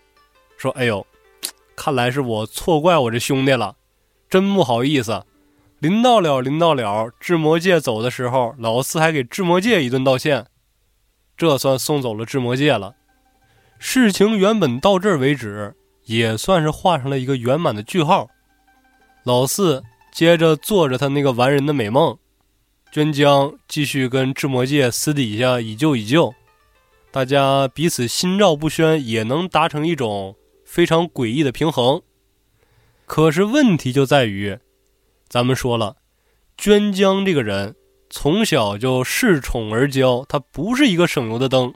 [0.58, 1.06] 说：“哎呦，
[1.74, 3.76] 看来是我错怪我这兄弟了，
[4.28, 5.24] 真不好意思。”
[5.78, 10.46] 临到了，临到了，智魔界走的时候，老四还给智魔界一顿道歉，
[11.36, 12.94] 这算送走了智魔界了。
[13.78, 18.30] 事情原本到这儿为止，也算是画上了一个圆满的句号。
[19.24, 22.16] 老四接着做着他那个完人的美梦，
[22.94, 26.32] 娟江继续跟智魔界私底下以旧以旧，
[27.10, 32.00] 大家彼此心照不宣，也能达成一种非常诡异的平衡。
[33.04, 34.56] 可是问题就在于。
[35.28, 35.96] 咱们说了，
[36.56, 37.74] 娟江这个人
[38.10, 41.74] 从小就恃宠而骄，他不是一个省油的灯。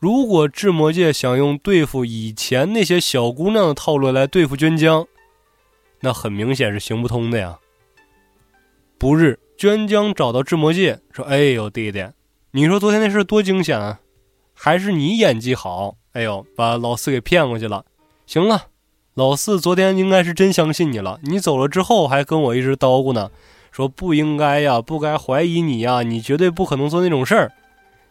[0.00, 5.06] 如果智魔界想用对付以前那些小姑娘的套路来对付娟江，
[6.00, 7.56] 那很明显是行不通的呀。
[8.98, 12.06] 不日，娟江找到智魔界说：“哎呦，弟弟，
[12.50, 14.00] 你说昨天那事多惊险啊！
[14.54, 15.96] 还是你演技好？
[16.12, 17.84] 哎呦，把老四给骗过去了。
[18.26, 18.66] 行了。”
[19.16, 23.30] 老四昨天应该是真相信你了，你走了之后还跟我一直叨咕呢，
[23.72, 27.50] 说不应该呀，不该怀疑你呀，你绝对不可能做那种事儿。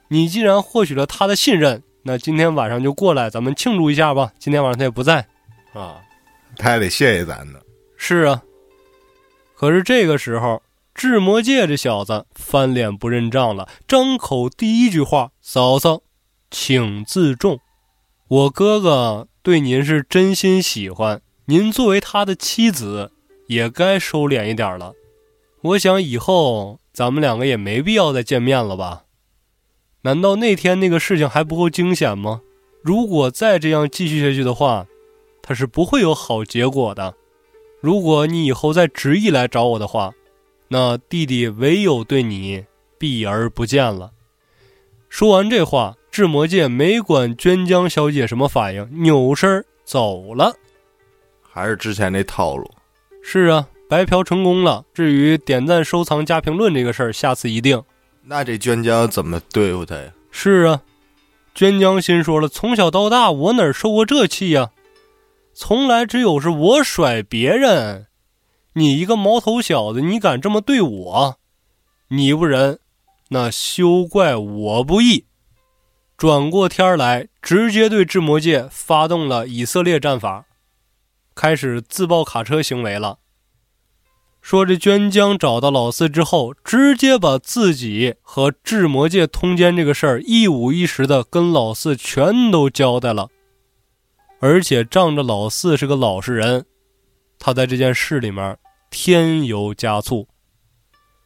[0.08, 4.34] 你既然获取了他的信任，那今天晚上就过来，咱们庆祝一下吧。
[4.40, 5.28] 今天晚上他也不在，
[5.74, 6.02] 啊，
[6.58, 7.60] 他还得谢谢咱呢。
[7.98, 8.42] 是啊，
[9.56, 10.60] 可是这个时候，
[10.96, 16.02] 智魔界这小子翻脸不认账了，张口第一句话：“嫂嫂，
[16.50, 17.60] 请自重，
[18.30, 23.12] 我哥哥。”对您是真心喜欢，您作为他的妻子，
[23.48, 24.94] 也该收敛一点了。
[25.62, 29.04] 我想以后咱们两个也没必要再见面了吧？
[30.02, 32.42] 难道那天那个事情还不够惊险吗？
[32.82, 34.88] 如果再这样继续下去的话，
[35.44, 37.14] 他是不会有好结果的。
[37.82, 40.14] 如果你以后再执意来找我的话，
[40.68, 42.66] 那弟弟唯有对你
[42.98, 44.12] 避而不见了。
[45.10, 45.96] 说完这话。
[46.12, 50.56] 智魔界没管娟江小姐什么反应，扭身走了。
[51.42, 52.72] 还是之前那套路。
[53.22, 54.86] 是啊，白嫖成功了。
[54.94, 57.84] 至于点赞、收藏、加评论这个事儿，下次一定。
[58.24, 60.04] 那这娟江怎么对付他呀？
[60.32, 60.82] 是啊，
[61.54, 64.72] 娟江心说了：从小到大，我哪受过这气呀？
[65.54, 68.08] 从来只有是我甩别人，
[68.78, 71.40] 你一个毛头小子，你敢这么对我？
[72.10, 72.80] 你不仁，
[73.30, 75.28] 那休怪我不义。
[76.18, 80.46] 转过天来，直接对智魔界发动了以色列战法，
[81.34, 83.20] 开始自爆卡车行为了。
[84.42, 93.30] 说这娟江找到老四之后，直接把自己和智魔界通奸这个事儿一五一十的跟老四全都交代了，
[94.40, 96.66] 而且仗着老四是个老实人，
[97.40, 98.58] 他在这件事里面
[98.98, 100.30] 添油加醋，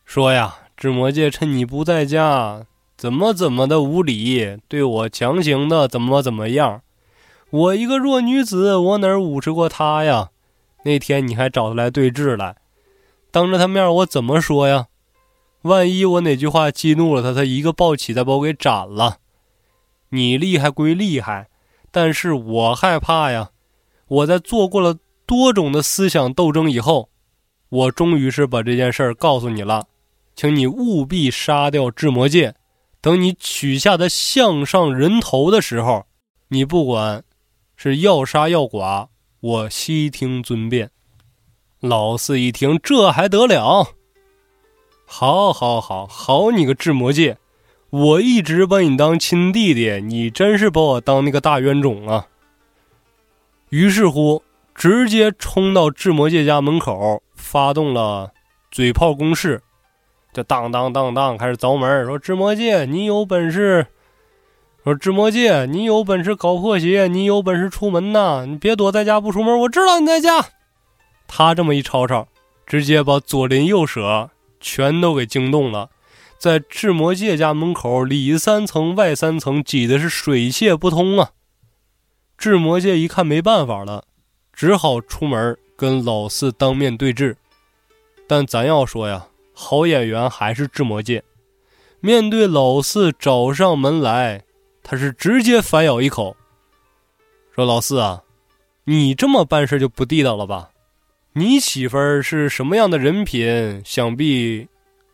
[0.03, 2.65] 说呀，智魔界趁你不在家。
[2.97, 6.81] 怎么怎么的无理，对我强行的怎么怎么样？
[7.51, 10.31] 我一个弱女子，我哪儿持过他呀？
[10.83, 12.55] 那天你还找他来对峙来，
[13.29, 14.87] 当着他面我怎么说呀？
[15.61, 19.17] 万一我哪句话激怒了他，他一个暴起再把我给斩了。
[20.09, 21.49] 你厉害归厉害，
[21.91, 23.51] 但是我害怕呀。
[24.07, 24.97] 我在做过了
[25.27, 27.09] 多种的思想斗争以后，
[27.69, 29.87] 我终于是把这件事儿告诉你了，
[30.35, 32.55] 请你务必杀掉智魔界。
[33.01, 36.05] 等你取下的项上人头的时候，
[36.49, 37.23] 你不管
[37.75, 39.09] 是要杀要剐，
[39.39, 40.91] 我悉听尊便。
[41.79, 43.93] 老四一听，这还得了？
[45.05, 46.51] 好，好，好，好！
[46.51, 47.37] 你个智魔界，
[47.89, 52.27] 我一直把你当亲弟弟，你真是把我当那个大冤种啊！
[53.69, 54.43] 于是乎，
[54.79, 58.31] 直接冲到智魔界家门口，发动了
[58.71, 59.61] 嘴炮攻势。
[60.31, 63.87] 就当当当当开始凿门，说智魔界你有本事，
[64.85, 70.45] 说智魔界你有本事搞破鞋，你有本事出门呐，你别躲在家不出门，我知道你在家。
[71.27, 72.29] 他这么一吵吵，
[72.65, 74.29] 直接把左邻右舍
[74.61, 75.89] 全都给惊动了，
[76.37, 81.31] 在智魔界家门口里三层外三层挤的是水泄不通啊。
[82.37, 84.05] 智魔界一看没办法了，
[84.59, 87.37] 只好出门跟老四当面对质，
[88.27, 89.25] 但咱要说呀。
[89.53, 91.23] 好演员还是智魔界，
[92.01, 94.43] 面对老四找上门来，
[94.83, 96.35] 他是直接反咬一口，
[97.55, 98.23] 说：“老四啊，
[98.83, 100.71] 你这么办事就不地道了吧？
[101.31, 103.81] 你媳妇儿是什么样的人品？
[103.85, 104.67] 想必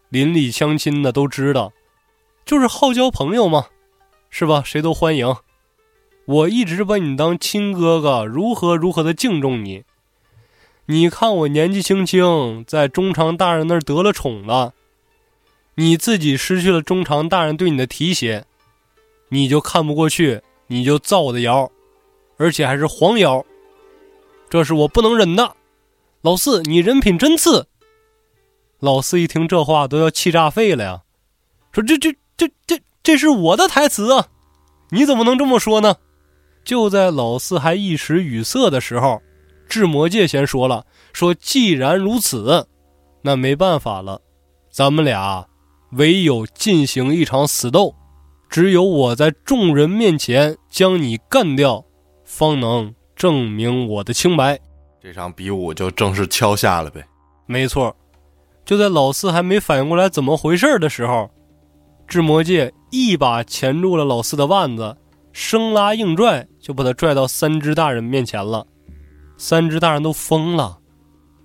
[0.10, 1.72] 邻里乡亲的都知道，
[2.44, 3.68] 就是好交朋友嘛，
[4.32, 4.64] 是吧？
[4.66, 5.36] 谁都欢迎。
[6.26, 9.84] 我一直把你当亲哥哥，如何如何的敬重你。
[10.88, 14.74] 你看我年纪轻轻，在中常大人那儿得了宠了，
[15.76, 18.46] 你自己失去了中常大人对你的提携，
[19.30, 21.72] 你就看不过去，你就造我的谣，
[22.38, 23.46] 而且还是黄谣，
[24.50, 25.56] 这是我不能忍的。
[26.22, 27.68] 老四，你人品真次。
[28.80, 31.02] 老四一听这话，都要气炸肺了呀！
[31.72, 34.28] 说这这这这这是我的台词啊，
[34.90, 35.98] 你怎么能这么说呢？
[36.66, 39.22] 就在老四还一时语塞的时候，
[39.70, 42.68] 智魔界先说了：“说既然如此，
[43.22, 44.20] 那没办法了，
[44.72, 45.46] 咱们俩
[45.92, 47.94] 唯有进行一场死斗，
[48.50, 51.86] 只有我在众人面前将你干掉，
[52.24, 54.60] 方能证明我的清白。”
[55.00, 57.06] 这场比武就正式敲下了呗。
[57.46, 57.96] 没错，
[58.66, 61.30] 就在老四还没反应过来怎么回事的时候，
[62.08, 64.98] 智魔界一把钳住了老四的腕子。
[65.38, 68.66] 生拉硬拽，就把他拽到三只大人面前了。
[69.36, 70.78] 三只大人都疯了，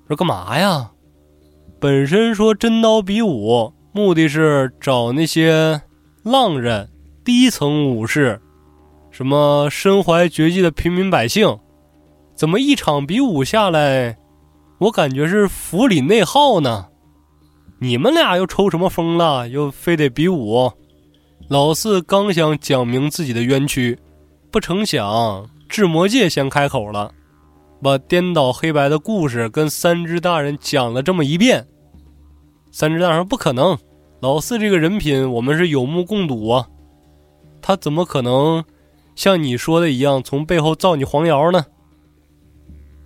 [0.07, 0.93] 说干嘛呀？
[1.81, 5.83] 本身说真刀比武，目的是找那些
[6.23, 6.89] 浪人、
[7.25, 8.41] 低层武士，
[9.11, 11.59] 什么身怀绝技的平民百姓。
[12.37, 14.17] 怎么一场比武下来，
[14.79, 16.87] 我感觉是府里内耗呢？
[17.81, 19.49] 你们俩又抽什么风了？
[19.49, 20.71] 又非得比武？
[21.51, 23.99] 老四刚想讲明自己的冤屈，
[24.53, 27.13] 不成想智魔界先开口了，
[27.83, 31.67] 把颠倒黑白的故事跟三只大人讲了这么一遍。
[32.71, 33.77] 三只大人说：“不可能，
[34.21, 36.69] 老四这个人品我们是有目共睹啊，
[37.61, 38.63] 他怎么可能
[39.17, 41.67] 像你说的一样从背后造你黄谣呢？”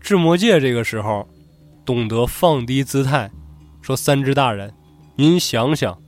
[0.02, 1.26] 智魔界这个时候
[1.82, 3.30] 懂得放低姿态，
[3.80, 4.70] 说：“三只大人，
[5.16, 5.98] 您想想。”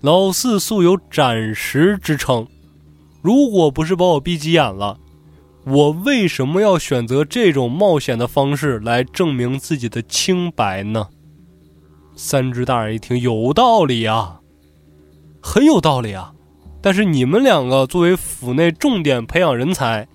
[0.00, 2.46] 老四素有斩石之称，
[3.20, 4.98] 如果不是把我逼急眼了，
[5.66, 11.08] 我为什么要选择这种冒险的方式来证明自己的清白呢？
[12.16, 14.40] 三只大人一听，有道理啊，
[15.42, 16.32] 很有道理啊。
[16.80, 20.08] 但是你们两个作为府内重点培养人才，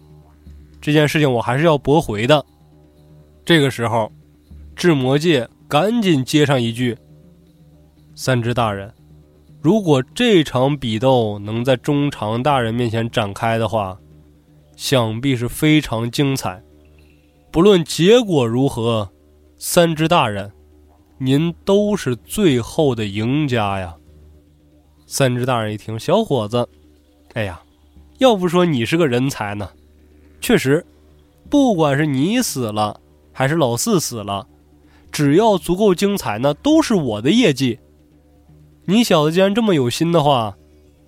[0.81, 2.43] 这件事情我还是要驳回的。
[3.45, 4.11] 这个时候，
[4.75, 6.97] 智魔界赶紧接上一句
[8.17, 8.91] ：“三只大人。”
[9.65, 13.97] 如果这场比斗能在中长大人面前展开的话，
[14.75, 16.61] 想必是非常精彩。
[17.49, 19.09] 不论结果如何，
[19.57, 20.51] 三只大人，
[21.17, 23.95] 您都是最后的赢家呀！
[25.07, 26.69] 三只大人一听，小伙子，
[27.33, 27.59] 哎呀，
[28.19, 29.67] 要不说你是个人才呢。
[30.39, 30.85] 确实，
[31.49, 33.01] 不管是你死了，
[33.33, 34.45] 还是老四死了，
[35.11, 37.79] 只要足够精彩，那都是我的业绩。
[38.87, 40.55] 你小子既然这么有心的话，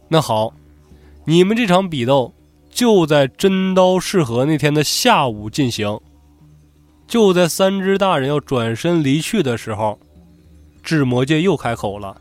[0.10, 0.54] 那好，
[1.26, 2.34] 你们这场比斗
[2.72, 6.00] 就在真刀试合那天的下午进行。
[7.08, 10.00] 就在三只大人要转身离去的时候，
[10.82, 12.20] 智魔界又开口了：“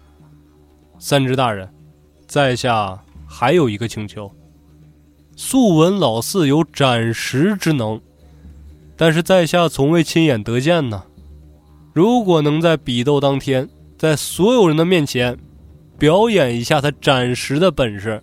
[0.98, 1.68] 三只大人，
[2.26, 4.30] 在下还有一个请求。
[5.36, 8.00] 素闻老四有斩石之能，
[8.96, 11.04] 但是在下从未亲眼得见呢。
[11.94, 15.38] 如果能在比斗当天，在所有人的面前。”
[15.98, 18.22] 表演一下他斩石的本事，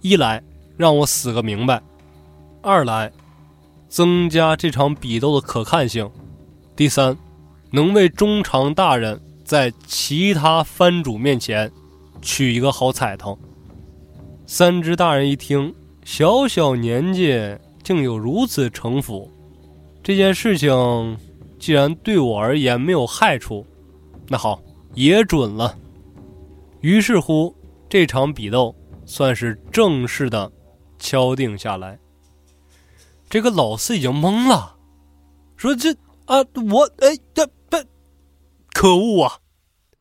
[0.00, 0.42] 一来
[0.76, 1.80] 让我死个明白，
[2.60, 3.10] 二来
[3.88, 6.10] 增加这场比斗的可看性，
[6.76, 7.16] 第三
[7.70, 11.70] 能为中长大人在其他藩主面前
[12.20, 13.38] 取一个好彩头。
[14.46, 15.74] 三只大人一听，
[16.04, 19.30] 小小年纪竟有如此城府，
[20.02, 21.16] 这件事情
[21.58, 23.64] 既然对我而言没有害处，
[24.28, 24.60] 那好
[24.94, 25.74] 也准了。
[26.82, 27.56] 于是乎，
[27.88, 28.74] 这场比斗
[29.06, 30.50] 算是正式的
[30.98, 31.98] 敲定下来。
[33.30, 34.76] 这个老四已经懵了，
[35.56, 35.92] 说：“这
[36.26, 37.84] 啊，我哎，这这，
[38.72, 39.38] 可恶啊！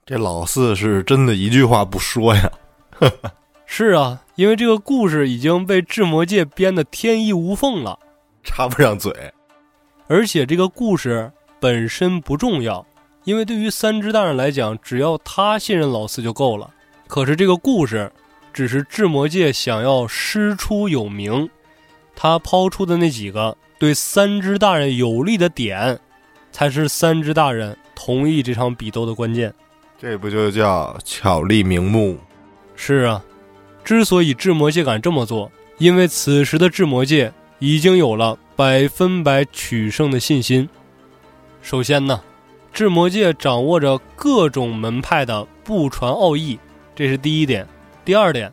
[0.05, 2.51] 这老四是真的一句话不说呀。
[3.65, 7.97] ”是啊，因为这个故事已经被智魔界编的天衣无缝了，
[8.43, 9.13] 插不上嘴。
[10.07, 12.85] 而且这个故事本身不重要。
[13.23, 16.71] 因为对于三只大人来讲，只要他信任老四就够了。
[17.07, 18.11] 可是这个故事，
[18.51, 21.49] 只是智魔界想要师出有名，
[22.15, 25.99] 他抛出的那几个对三只大人有利的点，
[26.51, 29.53] 才是三只大人同意这场比斗的关键。
[29.99, 32.17] 这不就叫巧立名目？
[32.75, 33.23] 是啊，
[33.83, 40.67] 之所以智魔界敢这么做，因为此时的智魔界已经有了百分百取胜的信心。
[41.61, 42.19] 首先呢。
[42.73, 46.57] 智魔界掌握着各种门派的不传奥义，
[46.95, 47.67] 这是第一点。
[48.05, 48.51] 第二点，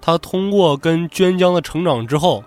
[0.00, 2.42] 他通过跟娟江的成长之后，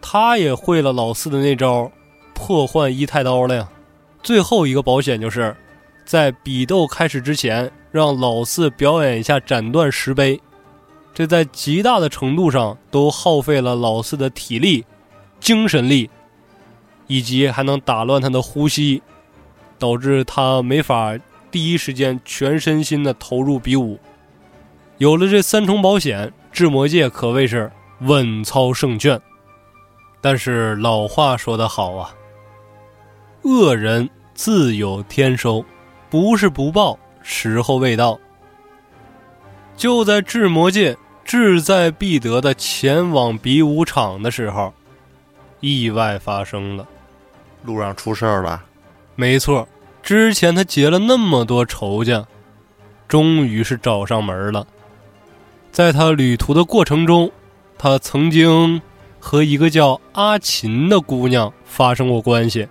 [0.00, 1.90] 他也会了老四的那招
[2.32, 3.68] 破幻一太刀了呀。
[4.22, 5.56] 最后一个保险就是
[6.04, 10.40] 在比斗开始之前，让老四表演一下斩断石碑，
[11.12, 14.84] 这在极大的程度上都耗费了老四的体力、
[15.40, 16.08] 精神力，
[17.08, 19.02] 以及还能打乱他的呼吸，
[19.80, 21.18] 导致他没法
[21.50, 23.98] 第一时间全身心的投入比武。
[24.98, 29.20] 有了这三重保险，智魔界可谓是稳操胜券。
[30.20, 32.14] 但是老话说得好啊，
[33.42, 35.64] 恶人自有天收，
[36.10, 38.18] 不是不报，时候未到。
[39.76, 44.74] 就在智魔界志在必得的前往比武场的时候，
[45.60, 46.86] 意外发生了。
[47.64, 48.62] 路上出事儿了。
[49.20, 49.68] 没错，
[50.02, 52.26] 之前他结了那么多仇家，
[53.06, 54.66] 终于是找上门了。
[55.70, 57.30] 在他旅途的过程中，
[57.76, 58.80] 他曾经
[59.18, 62.66] 和一个叫阿琴的姑娘发生过关系。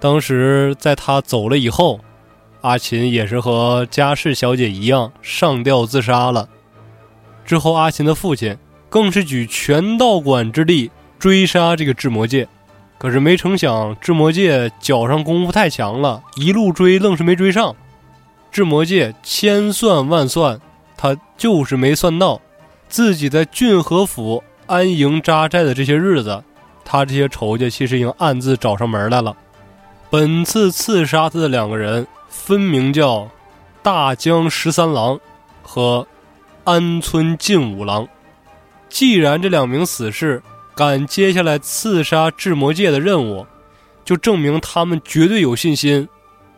[0.00, 2.00] 当时在他走了以后，
[2.62, 6.48] 阿琴也是和家世小姐一样上吊自杀了。
[7.44, 8.58] 之后，阿琴的父亲
[8.88, 12.48] 更是举全道馆之力追杀这个智魔界，
[12.98, 17.74] 可是没成想智魔界脚上功夫太强了，一路追愣是没追上。
[18.50, 20.60] 智魔界千算万算。
[21.00, 22.40] 他就是没算到，
[22.88, 26.42] 自己在郡和府安营扎寨的这些日子，
[26.84, 29.36] 他这些仇家其实已经暗自找上门来了。
[30.10, 33.28] 本次刺杀他的两个人，分明叫
[33.80, 35.20] 大江十三郎
[35.62, 36.04] 和
[36.64, 38.08] 安村进五郎。
[38.88, 40.42] 既然这两名死士
[40.78, 43.44] 敢接下来刺杀智魔界的任务，
[44.04, 46.08] 就证明他们绝对有信心，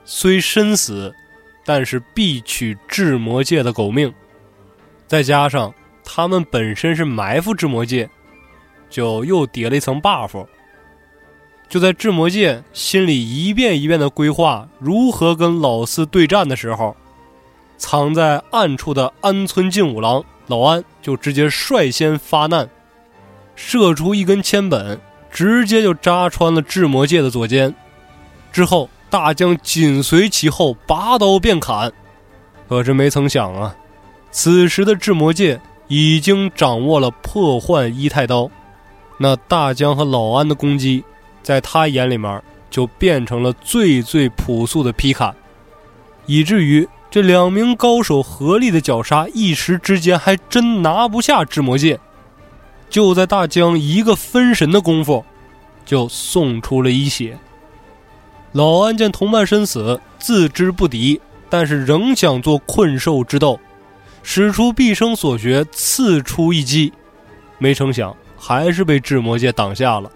[0.05, 1.11] 虽身死，
[1.65, 4.13] 但是必取智魔界的狗命。
[5.07, 5.73] 再加上
[6.05, 8.11] 他们本身是埋伏智魔界，
[8.91, 10.47] 就又叠了一层 buff。
[11.67, 16.95] 就在智魔界心里一遍一遍的规划如何跟老四对战的时候，
[17.79, 22.69] 藏在暗处的安村进五郎老安就直接率先发难，
[23.63, 24.99] 射出一根铅本，
[25.31, 27.75] 直接就扎穿了智魔界的左肩。
[28.51, 31.93] 之后大将紧随其后，拔刀便砍。
[32.71, 33.77] 可是没曾想啊！
[34.31, 38.51] 此时的智魔界已经掌握了破幻一太刀，
[39.19, 41.05] 那大江和老安的攻击，
[41.43, 45.35] 在他眼里面就变成了最最朴素的劈砍，
[46.25, 52.01] 以至于这两名高手合力的绞杀，一时之间还真拿不下智魔界。
[52.91, 55.25] 就在大江一个分神的功夫，
[55.87, 57.39] 就送出了一血。
[58.53, 63.59] 老安见同伴身死，自知不敌，但是仍想做困兽之斗。
[64.23, 66.93] 使出毕生所学，刺出一击，
[67.59, 70.11] 没成想还是被智魔界挡下了。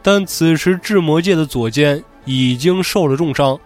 [0.00, 3.58] 但此时智魔界的左肩已经受了重伤，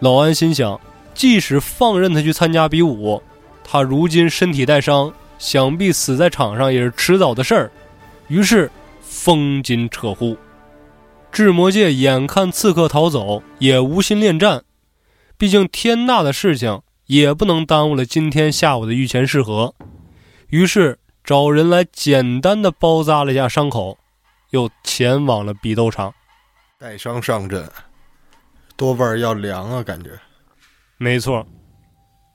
[0.00, 0.78] 老安心想，
[1.14, 3.22] 即使放任他去参加比武，
[3.64, 7.70] 他如今身体带伤，想必死在场上也是迟早的事儿。
[8.26, 8.70] 于是
[9.00, 10.36] 风金撤户。
[11.32, 14.64] 智魔界眼看刺客逃走，也无心恋战，
[15.36, 16.82] 毕竟天大的事情。
[17.06, 19.74] 也不能耽误了今天下午的御前试合，
[20.48, 23.96] 于是找人来简单的包扎了一下伤口，
[24.50, 26.12] 又前往了比斗场。
[26.78, 27.66] 带伤上阵，
[28.76, 30.10] 多半要凉啊，感觉。
[30.98, 31.46] 没错，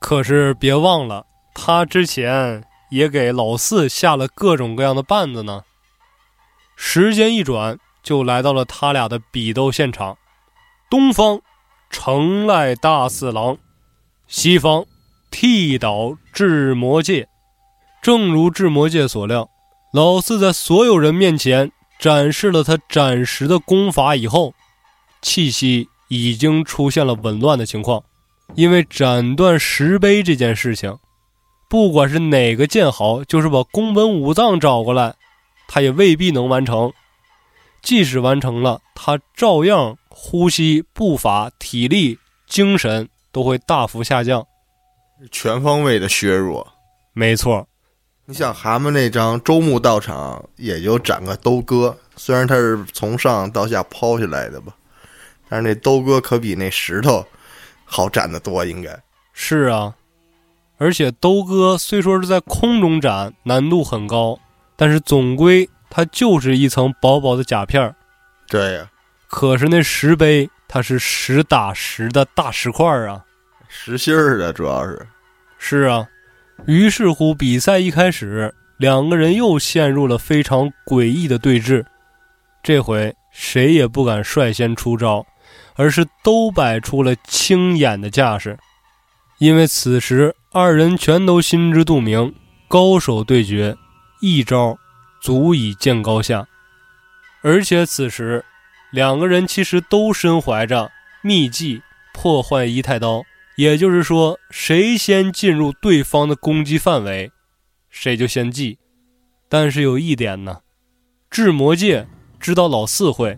[0.00, 1.24] 可是别忘了，
[1.54, 2.64] 他之前
[2.94, 5.64] 也给老四下了各种各样的绊子呢。
[6.76, 10.16] 时间一转，就来到了他俩的比斗现场。
[10.88, 11.40] 东方，
[11.90, 13.58] 城赖大四郎。
[14.28, 14.86] 西方，
[15.28, 17.28] 剃倒智魔界。
[18.00, 19.50] 正如智魔界所料，
[19.92, 24.54] 老四在所有人面前展示了他斩石的功法以后，
[25.20, 28.04] 气息已经出现了紊乱的情况。
[28.54, 30.96] 因为斩断石碑这件事情，
[31.68, 35.14] 不管是哪个剑豪，就是把宫本武藏找过来，
[35.68, 36.92] 他也未必能完成。
[37.82, 43.08] 即使完成了，他照样呼吸、步伐、体力、精神。
[43.34, 44.46] 都会大幅下降，
[45.32, 46.64] 全方位的削弱。
[47.12, 47.66] 没错，
[48.26, 54.72] 你想蛤蟆那张周目道场，也就斩个兜哥，虽然他是从上到下抛下来的吧，
[55.48, 57.26] 但是那兜哥可比那石头
[57.84, 58.96] 好斩得多，应该
[59.32, 59.92] 是啊。
[60.76, 64.38] 而且兜哥虽说是在空中斩，难度很高，
[64.76, 67.94] 但是总归它就是一层薄薄的甲片儿。
[68.48, 68.90] 对呀，
[69.28, 70.48] 可是那石碑。
[70.66, 73.24] 它是实打实的大石块啊，
[73.68, 75.06] 实心儿的，主要是，
[75.56, 76.08] 是啊。
[76.66, 81.84] 于是乎，比赛一开始，两个人又陷入了非常诡异的对峙。
[82.60, 85.24] 这回谁也不敢率先出招，
[85.76, 88.58] 而是都摆出了轻眼的架势。
[89.38, 92.32] 因为此时二人全都心知肚明，
[92.68, 93.76] 高手对决，
[94.20, 94.78] 一招
[95.20, 96.46] 足以见高下。
[97.42, 98.44] 而且此时
[98.92, 101.82] 两个人其实都身怀着秘技
[102.12, 103.24] 破坏一太刀，
[103.56, 107.32] 也就是说，谁先进入对方的攻击范围，
[107.90, 108.78] 谁就先记。
[109.48, 110.60] 但是有一点呢，
[111.28, 112.06] 智魔界
[112.38, 113.36] 知道老四会，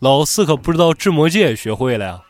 [0.00, 2.22] 老四可不知道智魔界也学会了呀。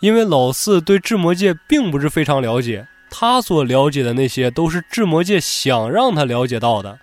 [0.00, 2.86] 因为老四对智魔界并不是非常了解，
[3.16, 6.98] 他所了解的那些都是智魔界想让他了解到的。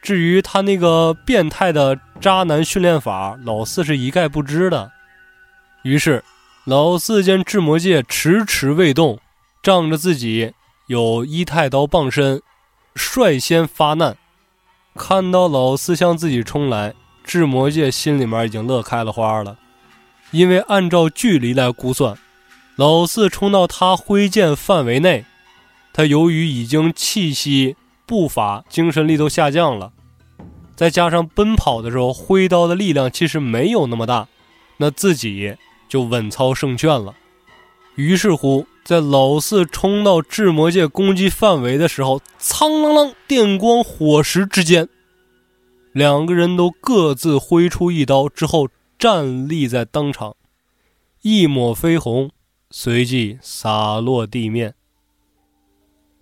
[0.00, 4.92] 至于他那个变态的渣男训练法，老四是一概不知的。
[5.82, 6.22] 于是，
[6.64, 9.18] 老四见智魔界迟迟未动，
[9.60, 10.52] 仗着自己
[10.86, 12.40] 有一太刀傍身，
[12.94, 14.16] 率先发难。
[14.94, 19.58] 看到老四向自己冲来，智魔界心里面已经乐开了花了，
[20.30, 22.16] 因为按照距离来估算，
[22.78, 25.24] 老四冲到他挥剑范围内，
[25.92, 27.74] 他由于已经气息、
[28.06, 29.92] 步伐、精神力都下降了，
[30.76, 34.28] 再加上奔跑的时候挥刀的力量其实没有那么大，
[34.76, 35.56] 那自己
[35.88, 37.14] 就稳操胜券了。
[37.96, 38.66] 于是乎。
[38.84, 44.88] 在老四冲到智魔界攻击范围的时候，苍啷啷，电光火石之间，
[45.92, 48.68] 两个人都各自挥出一刀，之后
[48.98, 50.36] 站立在当场，
[51.20, 52.30] 一抹绯红
[52.70, 54.74] 随即洒落地面。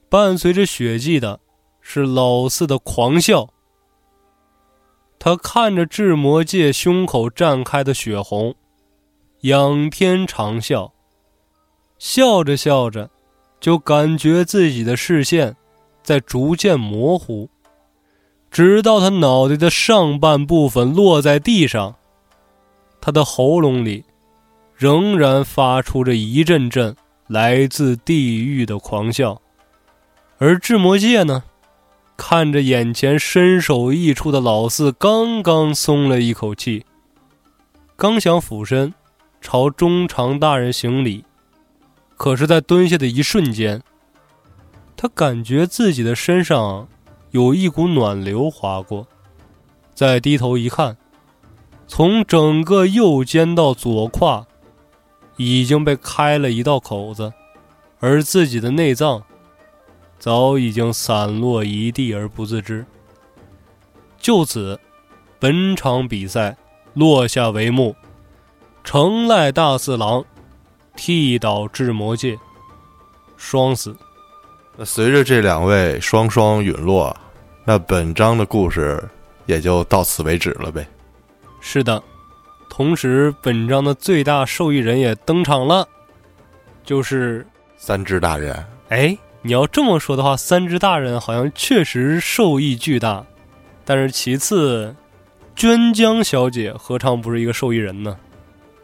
[0.08, 1.40] 伴随着血迹的
[1.80, 3.48] 是老四的狂笑，
[5.18, 8.54] 他看着智魔界胸口绽开的血红，
[9.40, 10.92] 仰天长啸。
[11.98, 13.10] 笑着笑着，
[13.58, 15.56] 就感觉自己的视线
[16.02, 17.48] 在逐渐模糊，
[18.50, 21.96] 直到他脑袋的上半部分落在地上，
[23.00, 24.04] 他的喉咙里
[24.76, 26.94] 仍然发出着一阵阵
[27.26, 29.40] 来自地狱的狂笑。
[30.38, 31.44] 而智魔界呢，
[32.16, 36.84] 看着眼前身首异处的老四，刚刚松了一口气，
[37.96, 38.92] 刚想俯身
[39.40, 41.24] 朝中长大人行礼。
[42.18, 43.82] 可是，在蹲下的一瞬间，
[44.96, 46.88] 他感觉自己的身上
[47.30, 49.06] 有一股暖流划过。
[49.94, 50.96] 再低头一看，
[51.86, 54.46] 从整个右肩到左胯，
[55.36, 57.32] 已经被开了一道口子，
[58.00, 59.22] 而自己的内脏
[60.18, 62.84] 早已经散落一地而不自知。
[64.18, 64.78] 就此，
[65.38, 66.56] 本场比赛
[66.94, 67.94] 落下帷幕。
[68.82, 70.24] 城赖大四郎。
[70.98, 72.38] 剃倒智魔界，
[73.36, 73.94] 双死。
[74.78, 77.14] 那随着这两位双双陨落，
[77.66, 79.06] 那本章的故事
[79.44, 80.88] 也就到此为止了呗。
[81.60, 82.02] 是的，
[82.76, 85.88] 同时本章的最大受益人也登场了，
[86.84, 87.46] 就是
[87.78, 88.54] 三只大人。
[88.90, 93.24] 哎，你要这么说的话，三只大人好像确实受益巨大。
[93.82, 94.94] 但是其次，
[95.54, 98.14] 娟江小姐何尝不是一个受益人呢？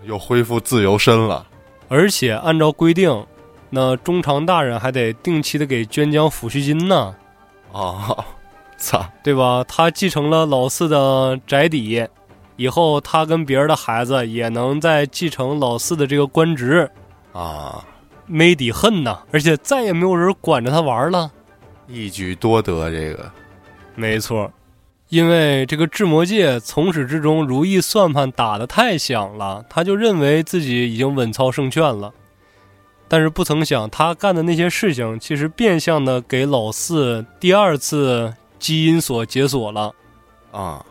[0.05, 1.47] 又恢复自由身了。
[1.89, 3.27] 而且按照规定，
[3.69, 7.15] 那中长大人还得定期的给娟江抚恤金呢。
[7.71, 8.25] 啊，
[8.79, 9.63] 操，对吧？
[9.69, 12.09] 他继承了老四的宅邸，
[12.63, 16.89] 以后他跟别人的孩子也能再继承老四的这个官职。
[17.33, 17.85] 啊，
[18.27, 19.19] 没底恨呐！
[19.33, 21.31] 而且再也没有人管着他玩了，
[21.89, 22.91] 一举多得。
[22.91, 23.31] 这个，
[23.95, 24.51] 没错。
[25.09, 32.13] 因为这个智魔界从始至终如意算盘打得太响了，他就认为自己已经稳操胜券了。
[33.09, 39.93] 但是不曾想，他干的那些事情，其实变相的给老四第二次基因锁解锁了。
[40.51, 40.83] 啊，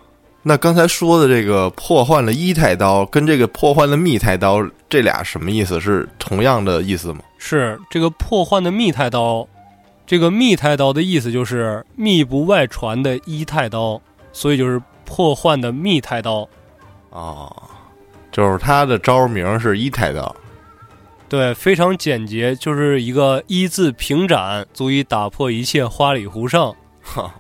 [0.44, 4.58] 那刚才说的这个破坏了一太刀，跟这个破坏的密太刀，
[4.90, 5.80] 这俩什么意思？
[5.80, 7.20] 是同样的意思吗？
[7.38, 9.48] 是这个破坏的密太刀，
[10.06, 14.02] 这个密太刀的意思就是密不外传的一太刀。
[14.34, 16.48] 所以就是破幻的密太刀，
[17.10, 17.52] 啊，
[18.32, 20.34] 就是他的招名是一太刀，
[21.28, 26.74] 对，非常简洁，就是一个一字平斩，足以打破一切花里胡哨。
[27.04, 27.36] 哈，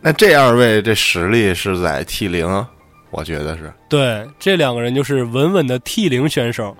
[0.00, 2.66] 那这二位这实力是在 T 零，
[3.10, 3.72] 我觉得是。
[3.88, 6.76] 对，这两个人就是稳稳的 T 零选手，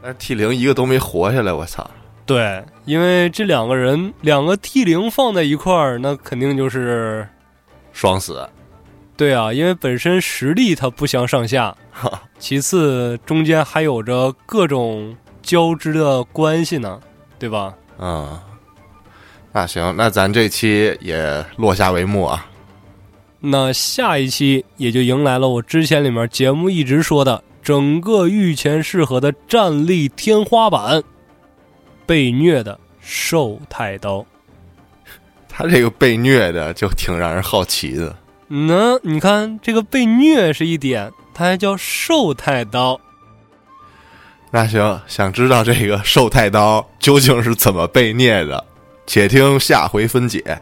[0.00, 1.88] 但是 T 零一个都没活下来，我操！
[2.24, 7.26] 对，因为这两个人两个 T 零放在一块儿，那肯定就是。
[7.90, 8.48] 双死，
[9.16, 11.74] 对啊，因为本身实力它不相上下，
[12.38, 17.00] 其次中间还有着各种交织的关系呢，
[17.40, 17.74] 对吧？
[17.98, 18.38] 嗯，
[19.52, 22.46] 那行，那咱这期也落下帷幕啊。
[23.40, 31.02] 那下一期也就迎来了我之前里面节目一直说的整个御前适合的战力天花板——
[32.04, 34.26] 被虐的寿太刀。
[35.48, 38.16] 他这个被虐的就挺让人好奇的。
[38.48, 43.00] 那你看，这个被虐是一点，他还叫寿太刀。
[44.50, 48.64] 那行，想知道这个寿太刀究竟是怎么被虐的，
[49.08, 50.60] 且听下回分解。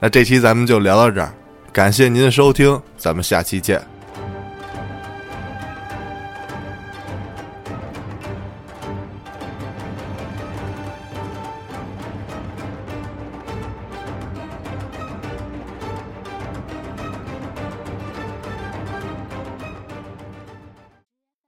[0.00, 1.30] 那这期咱们就聊到这儿。
[1.70, 3.80] 感谢您的收听，咱们下期见。